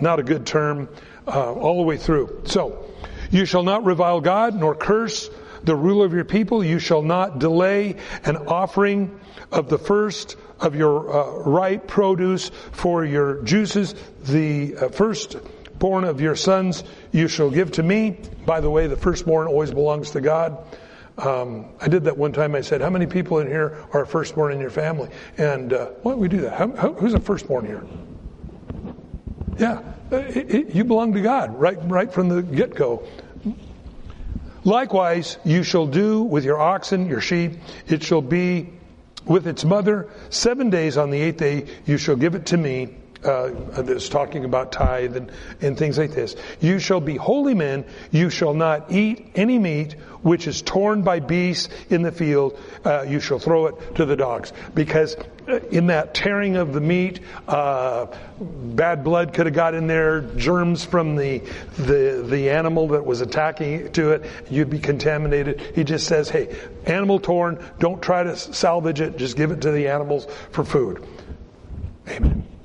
Not 0.00 0.20
a 0.20 0.22
good 0.22 0.46
term. 0.46 0.88
Uh, 1.26 1.52
all 1.52 1.76
the 1.76 1.82
way 1.82 1.98
through. 1.98 2.40
So, 2.46 2.86
you 3.30 3.44
shall 3.44 3.62
not 3.62 3.84
revile 3.84 4.22
God 4.22 4.54
nor 4.54 4.74
curse 4.74 5.28
the 5.62 5.76
ruler 5.76 6.06
of 6.06 6.14
your 6.14 6.24
people. 6.24 6.64
You 6.64 6.78
shall 6.78 7.02
not 7.02 7.38
delay 7.38 7.96
an 8.24 8.36
offering 8.36 9.20
of 9.52 9.68
the 9.68 9.76
first 9.76 10.36
of 10.58 10.74
your 10.74 11.12
uh, 11.12 11.42
ripe 11.42 11.86
produce 11.86 12.50
for 12.72 13.04
your 13.04 13.42
juices. 13.42 13.94
The 14.24 14.76
uh, 14.76 14.88
firstborn 14.88 16.04
of 16.04 16.22
your 16.22 16.34
sons 16.34 16.82
you 17.12 17.28
shall 17.28 17.50
give 17.50 17.72
to 17.72 17.82
me. 17.82 18.16
By 18.46 18.60
the 18.60 18.70
way, 18.70 18.86
the 18.86 18.96
firstborn 18.96 19.48
always 19.48 19.70
belongs 19.70 20.12
to 20.12 20.22
God. 20.22 20.56
Um, 21.18 21.66
I 21.80 21.88
did 21.88 22.04
that 22.04 22.16
one 22.16 22.32
time. 22.32 22.54
I 22.54 22.60
said, 22.60 22.80
"How 22.80 22.90
many 22.90 23.06
people 23.06 23.40
in 23.40 23.48
here 23.48 23.84
are 23.92 24.06
firstborn 24.06 24.52
in 24.52 24.60
your 24.60 24.70
family?" 24.70 25.10
And 25.36 25.72
uh, 25.72 25.86
why 26.02 26.12
don't 26.12 26.20
we 26.20 26.28
do 26.28 26.40
that? 26.42 26.56
How, 26.56 26.70
how, 26.76 26.92
who's 26.92 27.14
a 27.14 27.20
firstborn 27.20 27.66
here? 27.66 27.84
Yeah, 29.58 29.82
it, 30.12 30.54
it, 30.54 30.74
you 30.74 30.84
belong 30.84 31.12
to 31.14 31.20
God 31.20 31.58
right, 31.58 31.76
right 31.82 32.12
from 32.12 32.28
the 32.28 32.42
get 32.42 32.74
go. 32.74 33.06
Likewise, 34.64 35.38
you 35.44 35.62
shall 35.62 35.86
do 35.86 36.22
with 36.22 36.44
your 36.44 36.60
oxen, 36.60 37.08
your 37.08 37.20
sheep. 37.20 37.58
It 37.88 38.02
shall 38.02 38.22
be 38.22 38.70
with 39.24 39.46
its 39.46 39.64
mother. 39.64 40.08
Seven 40.30 40.70
days 40.70 40.96
on 40.96 41.10
the 41.10 41.20
eighth 41.20 41.38
day, 41.38 41.66
you 41.86 41.98
shall 41.98 42.16
give 42.16 42.34
it 42.34 42.46
to 42.46 42.56
me 42.56 42.97
uh, 43.24 43.50
that's 43.82 44.08
talking 44.08 44.44
about 44.44 44.72
tithe 44.72 45.16
and, 45.16 45.32
and 45.60 45.76
things 45.76 45.98
like 45.98 46.12
this. 46.12 46.36
You 46.60 46.78
shall 46.78 47.00
be 47.00 47.16
holy 47.16 47.54
men. 47.54 47.84
You 48.10 48.30
shall 48.30 48.54
not 48.54 48.92
eat 48.92 49.32
any 49.34 49.58
meat 49.58 49.96
which 50.22 50.46
is 50.46 50.62
torn 50.62 51.02
by 51.02 51.20
beasts 51.20 51.68
in 51.90 52.02
the 52.02 52.12
field. 52.12 52.58
Uh, 52.84 53.02
you 53.02 53.20
shall 53.20 53.38
throw 53.38 53.66
it 53.66 53.94
to 53.96 54.04
the 54.04 54.16
dogs. 54.16 54.52
Because 54.74 55.16
uh, 55.46 55.60
in 55.70 55.86
that 55.88 56.14
tearing 56.14 56.56
of 56.56 56.72
the 56.72 56.80
meat, 56.80 57.20
uh, 57.46 58.06
bad 58.40 59.04
blood 59.04 59.32
could 59.32 59.46
have 59.46 59.54
got 59.54 59.74
in 59.74 59.86
there, 59.86 60.20
germs 60.20 60.84
from 60.84 61.16
the, 61.16 61.38
the, 61.76 62.24
the 62.28 62.50
animal 62.50 62.88
that 62.88 63.04
was 63.04 63.20
attacking 63.20 63.92
to 63.92 64.12
it, 64.12 64.24
you'd 64.50 64.70
be 64.70 64.80
contaminated. 64.80 65.60
He 65.74 65.84
just 65.84 66.06
says, 66.06 66.28
hey, 66.28 66.56
animal 66.84 67.20
torn, 67.20 67.64
don't 67.78 68.02
try 68.02 68.22
to 68.22 68.36
salvage 68.36 69.00
it, 69.00 69.16
just 69.16 69.36
give 69.36 69.50
it 69.50 69.62
to 69.62 69.70
the 69.70 69.88
animals 69.88 70.26
for 70.50 70.64
food. 70.64 71.06
Amen. 72.08 72.57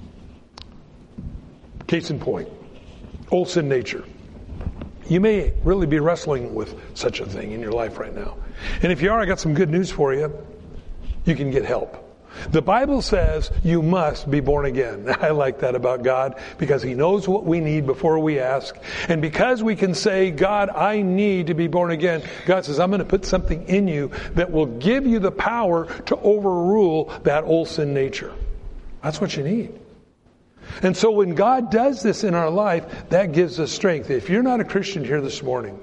Case 1.94 2.10
in 2.10 2.20
point, 2.20 2.50
old 3.30 3.50
sin 3.50 3.70
nature. 3.70 4.04
You 5.08 5.20
may 5.20 5.54
really 5.64 5.86
be 5.86 6.00
wrestling 6.00 6.56
with 6.56 6.76
such 6.96 7.20
a 7.20 7.26
thing 7.28 7.52
in 7.52 7.60
your 7.60 7.72
life 7.72 8.00
right 8.00 8.16
now. 8.16 8.36
And 8.82 8.92
if 8.92 9.04
you 9.04 9.12
are, 9.12 9.22
I 9.22 9.26
got 9.26 9.40
some 9.40 9.54
good 9.54 9.70
news 9.70 9.92
for 9.92 10.12
you. 10.12 10.36
You 11.26 11.36
can 11.36 11.52
get 11.52 11.66
help. 11.66 12.04
The 12.50 12.64
Bible 12.64 13.04
says 13.04 13.52
you 13.64 13.84
must 13.84 14.32
be 14.32 14.40
born 14.40 14.66
again. 14.66 15.06
I 15.22 15.30
like 15.30 15.60
that 15.60 15.76
about 15.76 16.02
God 16.02 16.40
because 16.58 16.82
He 16.82 16.96
knows 16.96 17.28
what 17.28 17.46
we 17.46 17.60
need 17.60 17.86
before 17.86 18.18
we 18.18 18.40
ask. 18.40 18.76
And 19.08 19.22
because 19.22 19.62
we 19.62 19.76
can 19.76 19.94
say, 19.94 20.32
God, 20.32 20.72
I 20.72 21.04
need 21.04 21.46
to 21.46 21.54
be 21.54 21.68
born 21.68 21.92
again, 21.92 22.24
God 22.48 22.66
says, 22.66 22.80
I'm 22.80 22.90
going 22.90 23.02
to 23.02 23.06
put 23.06 23.24
something 23.24 23.68
in 23.68 23.88
you 23.88 24.10
that 24.34 24.50
will 24.50 24.66
give 24.66 25.06
you 25.06 25.20
the 25.20 25.30
power 25.30 25.86
to 26.06 26.18
overrule 26.18 27.14
that 27.22 27.44
old 27.44 27.68
sin 27.68 27.94
nature. 27.94 28.34
That's 29.04 29.22
what 29.22 29.38
you 29.38 29.44
need. 29.44 29.80
And 30.82 30.96
so 30.96 31.12
when 31.12 31.36
God 31.36 31.72
does 31.72 32.02
this 32.02 32.24
in 32.24 32.34
our 32.34 32.50
life, 32.50 33.10
that 33.10 33.32
gives 33.32 33.60
us 33.60 33.72
strength. 33.72 34.10
If 34.10 34.30
you're 34.30 34.44
not 34.44 34.60
a 34.60 34.66
Christian 34.66 35.04
here 35.04 35.22
this 35.22 35.44
morning, 35.44 35.80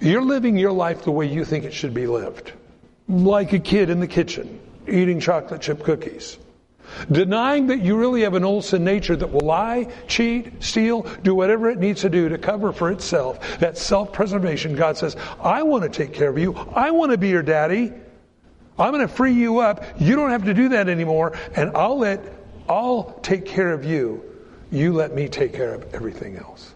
you're 0.00 0.22
living 0.22 0.56
your 0.56 0.72
life 0.72 1.02
the 1.04 1.10
way 1.10 1.26
you 1.26 1.44
think 1.44 1.64
it 1.64 1.72
should 1.72 1.94
be 1.94 2.06
lived. 2.06 2.52
Like 3.08 3.52
a 3.52 3.58
kid 3.58 3.90
in 3.90 4.00
the 4.00 4.06
kitchen, 4.06 4.60
eating 4.88 5.20
chocolate 5.20 5.60
chip 5.60 5.82
cookies. 5.82 6.38
Denying 7.10 7.68
that 7.68 7.80
you 7.80 7.96
really 7.96 8.22
have 8.22 8.34
an 8.34 8.44
old 8.44 8.64
sin 8.64 8.84
nature 8.84 9.16
that 9.16 9.32
will 9.32 9.40
lie, 9.40 9.88
cheat, 10.06 10.62
steal, 10.62 11.02
do 11.22 11.34
whatever 11.34 11.70
it 11.70 11.78
needs 11.78 12.02
to 12.02 12.10
do 12.10 12.28
to 12.28 12.38
cover 12.38 12.72
for 12.72 12.90
itself. 12.90 13.58
That 13.58 13.78
self-preservation. 13.78 14.76
God 14.76 14.96
says, 14.96 15.16
I 15.40 15.62
want 15.62 15.82
to 15.84 15.88
take 15.88 16.12
care 16.12 16.28
of 16.28 16.38
you. 16.38 16.54
I 16.54 16.90
want 16.90 17.12
to 17.12 17.18
be 17.18 17.28
your 17.28 17.42
daddy. 17.42 17.92
I'm 18.78 18.92
going 18.92 19.06
to 19.06 19.12
free 19.12 19.32
you 19.32 19.60
up. 19.60 19.84
You 19.98 20.14
don't 20.16 20.30
have 20.30 20.44
to 20.44 20.54
do 20.54 20.70
that 20.70 20.88
anymore. 20.88 21.36
And 21.54 21.76
I'll 21.76 21.98
let 21.98 22.20
I'll 22.68 23.18
take 23.22 23.46
care 23.46 23.72
of 23.72 23.84
you. 23.84 24.22
You 24.70 24.92
let 24.92 25.14
me 25.14 25.28
take 25.28 25.52
care 25.52 25.74
of 25.74 25.94
everything 25.94 26.36
else. 26.36 26.74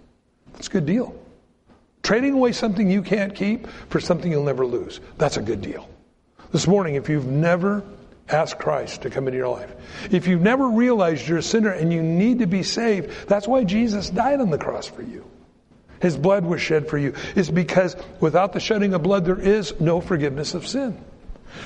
That's 0.52 0.68
a 0.68 0.70
good 0.70 0.86
deal. 0.86 1.14
Trading 2.02 2.34
away 2.34 2.52
something 2.52 2.90
you 2.90 3.02
can't 3.02 3.34
keep 3.34 3.66
for 3.88 4.00
something 4.00 4.30
you'll 4.30 4.44
never 4.44 4.66
lose. 4.66 5.00
That's 5.18 5.36
a 5.36 5.42
good 5.42 5.60
deal. 5.60 5.88
This 6.52 6.66
morning, 6.66 6.94
if 6.94 7.08
you've 7.08 7.26
never 7.26 7.82
asked 8.28 8.58
Christ 8.58 9.02
to 9.02 9.10
come 9.10 9.26
into 9.26 9.38
your 9.38 9.48
life, 9.48 9.70
if 10.10 10.26
you've 10.26 10.40
never 10.40 10.68
realized 10.68 11.28
you're 11.28 11.38
a 11.38 11.42
sinner 11.42 11.70
and 11.70 11.92
you 11.92 12.02
need 12.02 12.38
to 12.38 12.46
be 12.46 12.62
saved, 12.62 13.28
that's 13.28 13.46
why 13.46 13.64
Jesus 13.64 14.10
died 14.10 14.40
on 14.40 14.50
the 14.50 14.58
cross 14.58 14.86
for 14.86 15.02
you. 15.02 15.24
His 16.00 16.16
blood 16.16 16.44
was 16.44 16.62
shed 16.62 16.88
for 16.88 16.96
you. 16.96 17.14
It's 17.34 17.50
because 17.50 17.96
without 18.20 18.52
the 18.52 18.60
shedding 18.60 18.94
of 18.94 19.02
blood, 19.02 19.24
there 19.24 19.40
is 19.40 19.78
no 19.80 20.00
forgiveness 20.00 20.54
of 20.54 20.66
sin. 20.66 21.02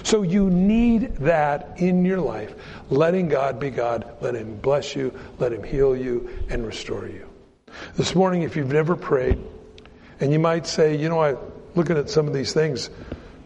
So 0.02 0.22
you 0.22 0.50
need 0.50 1.16
that 1.16 1.74
in 1.76 2.04
your 2.04 2.20
life. 2.20 2.54
Letting 2.90 3.28
God 3.28 3.60
be 3.60 3.70
God. 3.70 4.16
Let 4.20 4.34
Him 4.34 4.56
bless 4.56 4.96
you. 4.96 5.12
Let 5.38 5.52
Him 5.52 5.62
heal 5.62 5.96
you 5.96 6.28
and 6.48 6.66
restore 6.66 7.06
you. 7.06 7.28
This 7.96 8.14
morning, 8.14 8.42
if 8.42 8.56
you've 8.56 8.72
never 8.72 8.96
prayed, 8.96 9.38
and 10.20 10.32
you 10.32 10.38
might 10.38 10.66
say, 10.66 10.96
you 10.96 11.08
know, 11.08 11.20
I 11.20 11.36
looking 11.74 11.96
at 11.96 12.10
some 12.10 12.26
of 12.26 12.34
these 12.34 12.52
things, 12.52 12.90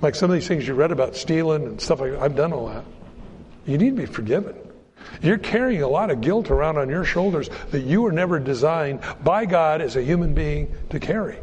like 0.03 0.14
some 0.14 0.31
of 0.31 0.35
these 0.35 0.49
things 0.49 0.66
you 0.66 0.75
read 0.75 0.92
about 0.92 1.16
stealing 1.16 1.64
and 1.64 1.81
stuff 1.81 2.01
like 2.01 2.12
that, 2.12 2.22
I've 2.22 2.37
done 2.37 2.53
all 2.53 2.66
that. 2.68 2.85
You 3.66 3.79
need 3.79 3.96
to 3.96 4.03
be 4.03 4.07
forgiven. 4.07 4.55
You're 5.22 5.38
carrying 5.38 5.83
a 5.83 5.88
lot 5.88 6.11
of 6.11 6.20
guilt 6.20 6.51
around 6.51 6.79
on 6.79 6.88
your 6.88 7.05
shoulders 7.05 7.49
that 7.70 7.83
you 7.83 8.03
were 8.03 8.12
never 8.12 8.38
designed 8.38 9.01
by 9.22 9.46
God 9.46 9.81
as 9.81 9.96
a 9.96 10.03
human 10.03 10.35
being 10.35 10.75
to 10.90 11.01
carry. 11.01 11.38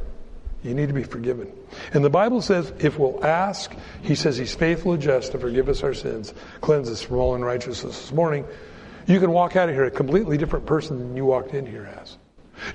You 0.64 0.74
need 0.74 0.88
to 0.88 0.94
be 0.94 1.04
forgiven. 1.04 1.52
And 1.94 2.04
the 2.04 2.10
Bible 2.10 2.42
says 2.42 2.72
if 2.80 2.98
we'll 2.98 3.24
ask, 3.24 3.76
He 4.02 4.16
says 4.16 4.38
He's 4.38 4.56
faithful 4.56 4.94
and 4.94 5.02
just 5.02 5.34
to 5.34 5.40
forgive 5.40 5.68
us 5.68 5.84
our 5.84 5.94
sins, 5.94 6.34
cleanse 6.62 6.90
us 6.90 7.02
from 7.02 7.18
all 7.18 7.36
unrighteousness. 7.36 8.00
This 8.00 8.12
morning, 8.14 8.46
you 9.06 9.20
can 9.20 9.32
walk 9.32 9.56
out 9.56 9.68
of 9.68 9.76
here 9.76 9.84
a 9.86 9.92
completely 9.92 10.38
different 10.38 10.66
person 10.66 11.00
than 11.00 11.18
you 11.18 11.26
walked 11.26 11.54
in 11.54 11.66
here 11.66 11.94
as. 12.00 12.18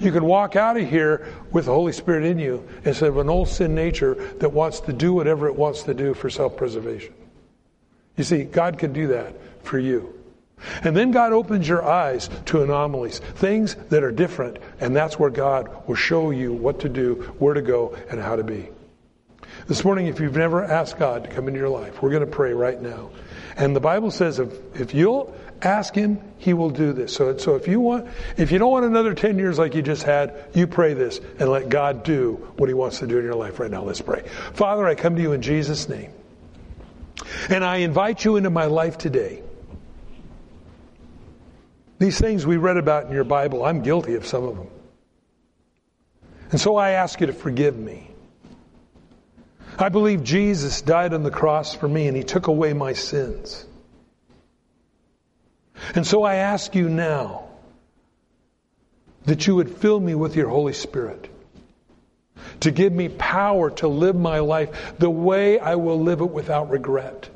You 0.01 0.13
can 0.13 0.25
walk 0.25 0.57
out 0.57 0.77
of 0.77 0.89
here 0.89 1.27
with 1.51 1.67
the 1.67 1.73
Holy 1.73 1.93
Spirit 1.93 2.25
in 2.25 2.39
you 2.39 2.69
instead 2.85 3.09
of 3.09 3.17
an 3.17 3.31
old 3.31 3.49
sin 3.49 3.75
nature 3.75 4.15
that 4.39 4.53
wants 4.53 4.81
to 4.81 4.93
do 4.93 5.15
whatever 5.15 5.47
it 5.49 5.57
wants 5.57 5.85
to 5.85 5.95
do 5.95 6.13
for 6.13 6.29
self 6.29 6.57
preservation. 6.57 7.15
You 8.17 8.25
see, 8.25 8.45
God 8.45 8.79
can 8.79 8.93
do 8.93 9.07
that 9.09 9.35
for 9.65 9.79
you. 9.79 10.18
And 10.83 10.97
then 10.97 11.11
God 11.11 11.33
opens 11.33 11.69
your 11.69 11.85
eyes 11.85 12.29
to 12.47 12.63
anomalies, 12.63 13.19
things 13.19 13.75
that 13.91 14.03
are 14.03 14.13
different, 14.13 14.59
and 14.81 14.95
that's 14.95 15.19
where 15.19 15.31
God 15.31 15.87
will 15.87 15.95
show 15.95 16.31
you 16.31 16.53
what 16.53 16.81
to 16.81 16.89
do, 16.89 17.15
where 17.39 17.55
to 17.55 17.63
go, 17.63 17.97
and 18.11 18.21
how 18.21 18.37
to 18.37 18.45
be. 18.45 18.69
This 19.67 19.85
morning, 19.85 20.07
if 20.07 20.21
you've 20.21 20.37
never 20.37 20.65
asked 20.65 20.99
God 20.99 21.25
to 21.25 21.31
come 21.31 21.49
into 21.49 21.61
your 21.61 21.69
life, 21.69 22.03
we're 22.03 22.11
going 22.11 22.25
to 22.25 22.27
pray 22.27 22.53
right 22.53 22.81
now. 22.81 23.11
And 23.57 23.75
the 23.75 23.81
Bible 23.81 24.11
says 24.11 24.39
if, 24.39 24.53
if 24.75 24.95
you'll 24.95 25.35
ask 25.61 25.95
Him, 25.95 26.21
He 26.39 26.55
will 26.55 26.71
do 26.71 26.93
this. 26.93 27.13
So, 27.15 27.37
so 27.37 27.57
if 27.57 27.67
you 27.67 27.81
want, 27.81 28.09
if 28.37 28.53
you 28.53 28.59
don't 28.59 28.71
want 28.71 28.87
another 28.87 29.15
10 29.15 29.39
years 29.39 29.59
like 29.59 29.75
you 29.75 29.83
just 29.83 30.05
had, 30.05 30.45
you 30.55 30.67
pray 30.67 30.95
this 30.95 31.21
and 31.39 31.51
let 31.51 31.69
God 31.69 32.05
do 32.05 32.35
what 32.57 32.69
He 32.69 32.75
wants 32.75 33.01
to 33.01 33.07
do 33.07 33.19
in 33.19 33.25
your 33.25 33.35
life 33.35 33.59
right 33.59 33.71
now. 33.71 33.83
Let's 33.83 34.01
pray. 34.01 34.23
Father, 34.55 34.87
I 34.87 34.95
come 34.95 35.17
to 35.17 35.23
you 35.23 35.33
in 35.33 35.43
Jesus' 35.43 35.89
name. 35.89 36.13
And 37.51 37.65
I 37.65 37.79
invite 37.79 38.25
you 38.25 38.37
into 38.37 38.51
my 38.51 38.67
life 38.67 38.97
today. 38.97 39.43
These 41.99 42.19
things 42.19 42.47
we 42.47 42.57
read 42.57 42.77
about 42.77 43.07
in 43.07 43.13
your 43.13 43.25
Bible, 43.25 43.65
I'm 43.65 43.83
guilty 43.83 44.15
of 44.15 44.27
some 44.27 44.45
of 44.45 44.57
them. 44.57 44.69
And 46.51 46.61
so 46.61 46.77
I 46.77 46.91
ask 46.91 47.21
you 47.21 47.27
to 47.27 47.33
forgive 47.33 47.77
me. 47.77 48.11
I 49.79 49.89
believe 49.91 50.25
Jesus 50.25 50.83
died 50.83 51.13
on 51.13 51.23
the 51.23 51.31
cross 51.31 51.75
for 51.75 51.89
me 51.89 52.09
and 52.09 52.17
he 52.17 52.25
took 52.25 52.47
away 52.47 52.73
my 52.73 52.95
sins. 52.95 53.65
And 55.95 56.07
so 56.07 56.23
I 56.23 56.37
ask 56.37 56.75
you 56.75 56.89
now 56.89 57.49
that 59.27 59.47
you 59.47 59.57
would 59.57 59.71
fill 59.77 60.01
me 60.01 60.15
with 60.15 60.37
your 60.37 60.49
Holy 60.49 60.73
Spirit 60.73 61.29
to 62.61 62.71
give 62.71 62.93
me 62.93 63.09
power 63.09 63.71
to 63.71 63.89
live 63.89 64.17
my 64.17 64.39
life 64.41 64.95
the 64.99 65.11
way 65.11 65.59
I 65.59 65.77
will 65.77 66.01
live 66.01 66.21
it 66.21 66.31
without 66.31 66.71
regret. 66.71 67.29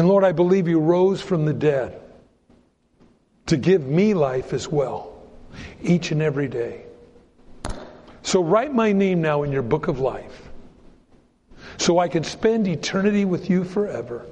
And 0.00 0.08
Lord, 0.08 0.24
I 0.24 0.32
believe 0.32 0.66
you 0.66 0.80
rose 0.80 1.20
from 1.20 1.44
the 1.44 1.52
dead 1.52 2.00
to 3.44 3.58
give 3.58 3.86
me 3.86 4.14
life 4.14 4.54
as 4.54 4.66
well, 4.66 5.12
each 5.82 6.10
and 6.10 6.22
every 6.22 6.48
day. 6.48 6.86
So 8.22 8.42
write 8.42 8.72
my 8.72 8.92
name 8.92 9.20
now 9.20 9.42
in 9.42 9.52
your 9.52 9.60
book 9.60 9.88
of 9.88 10.00
life 10.00 10.48
so 11.76 11.98
I 11.98 12.08
can 12.08 12.24
spend 12.24 12.66
eternity 12.66 13.26
with 13.26 13.50
you 13.50 13.62
forever. 13.62 14.24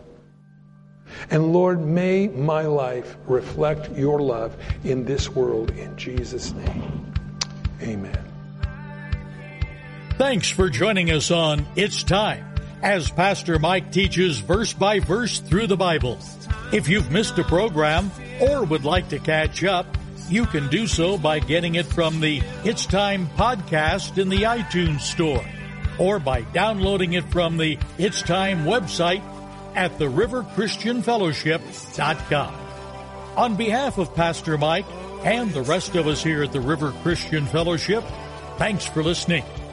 And 1.29 1.53
Lord, 1.53 1.85
may 1.85 2.29
my 2.29 2.63
life 2.63 3.19
reflect 3.27 3.95
your 3.95 4.21
love 4.21 4.57
in 4.85 5.05
this 5.05 5.29
world 5.29 5.73
in 5.73 5.95
Jesus' 5.99 6.51
name. 6.53 7.13
Amen. 7.83 8.25
Thanks 10.17 10.49
for 10.49 10.71
joining 10.71 11.11
us 11.11 11.31
on 11.31 11.67
It's 11.77 12.03
Time 12.05 12.48
as 12.83 13.11
Pastor 13.11 13.59
Mike 13.59 13.91
teaches 13.93 14.39
verse 14.39 14.73
by 14.73 15.01
verse 15.01 15.41
through 15.41 15.67
the 15.67 15.77
Bible. 15.77 16.19
If 16.73 16.89
you've 16.89 17.11
missed 17.11 17.39
a 17.39 17.45
program 17.45 18.11
or 18.41 18.65
would 18.65 18.85
like 18.85 19.09
to 19.09 19.19
catch 19.19 19.65
up, 19.65 19.87
you 20.29 20.47
can 20.47 20.69
do 20.69 20.87
so 20.87 21.19
by 21.19 21.41
getting 21.41 21.75
it 21.77 21.87
from 21.87 22.21
the 22.21 22.43
It's 22.65 22.85
Time 22.87 23.27
podcast 23.29 24.19
in 24.19 24.29
the 24.29 24.43
iTunes 24.43 25.01
store 25.01 25.45
or 25.99 26.19
by 26.19 26.43
downloading 26.43 27.15
it 27.15 27.25
from 27.33 27.57
the 27.57 27.79
It's 27.97 28.21
Time 28.23 28.65
website 28.65 29.23
at 29.75 29.97
theriverchristianfellowship.com. 29.99 32.55
On 33.37 33.57
behalf 33.57 33.99
of 33.99 34.15
Pastor 34.15 34.57
Mike 34.59 34.87
and 35.25 35.53
the 35.53 35.63
rest 35.63 35.97
of 35.97 36.07
us 36.07 36.23
here 36.23 36.43
at 36.43 36.53
the 36.53 36.61
River 36.61 36.93
Christian 37.03 37.47
Fellowship, 37.47 38.05
thanks 38.59 38.85
for 38.85 39.03
listening 39.03 39.45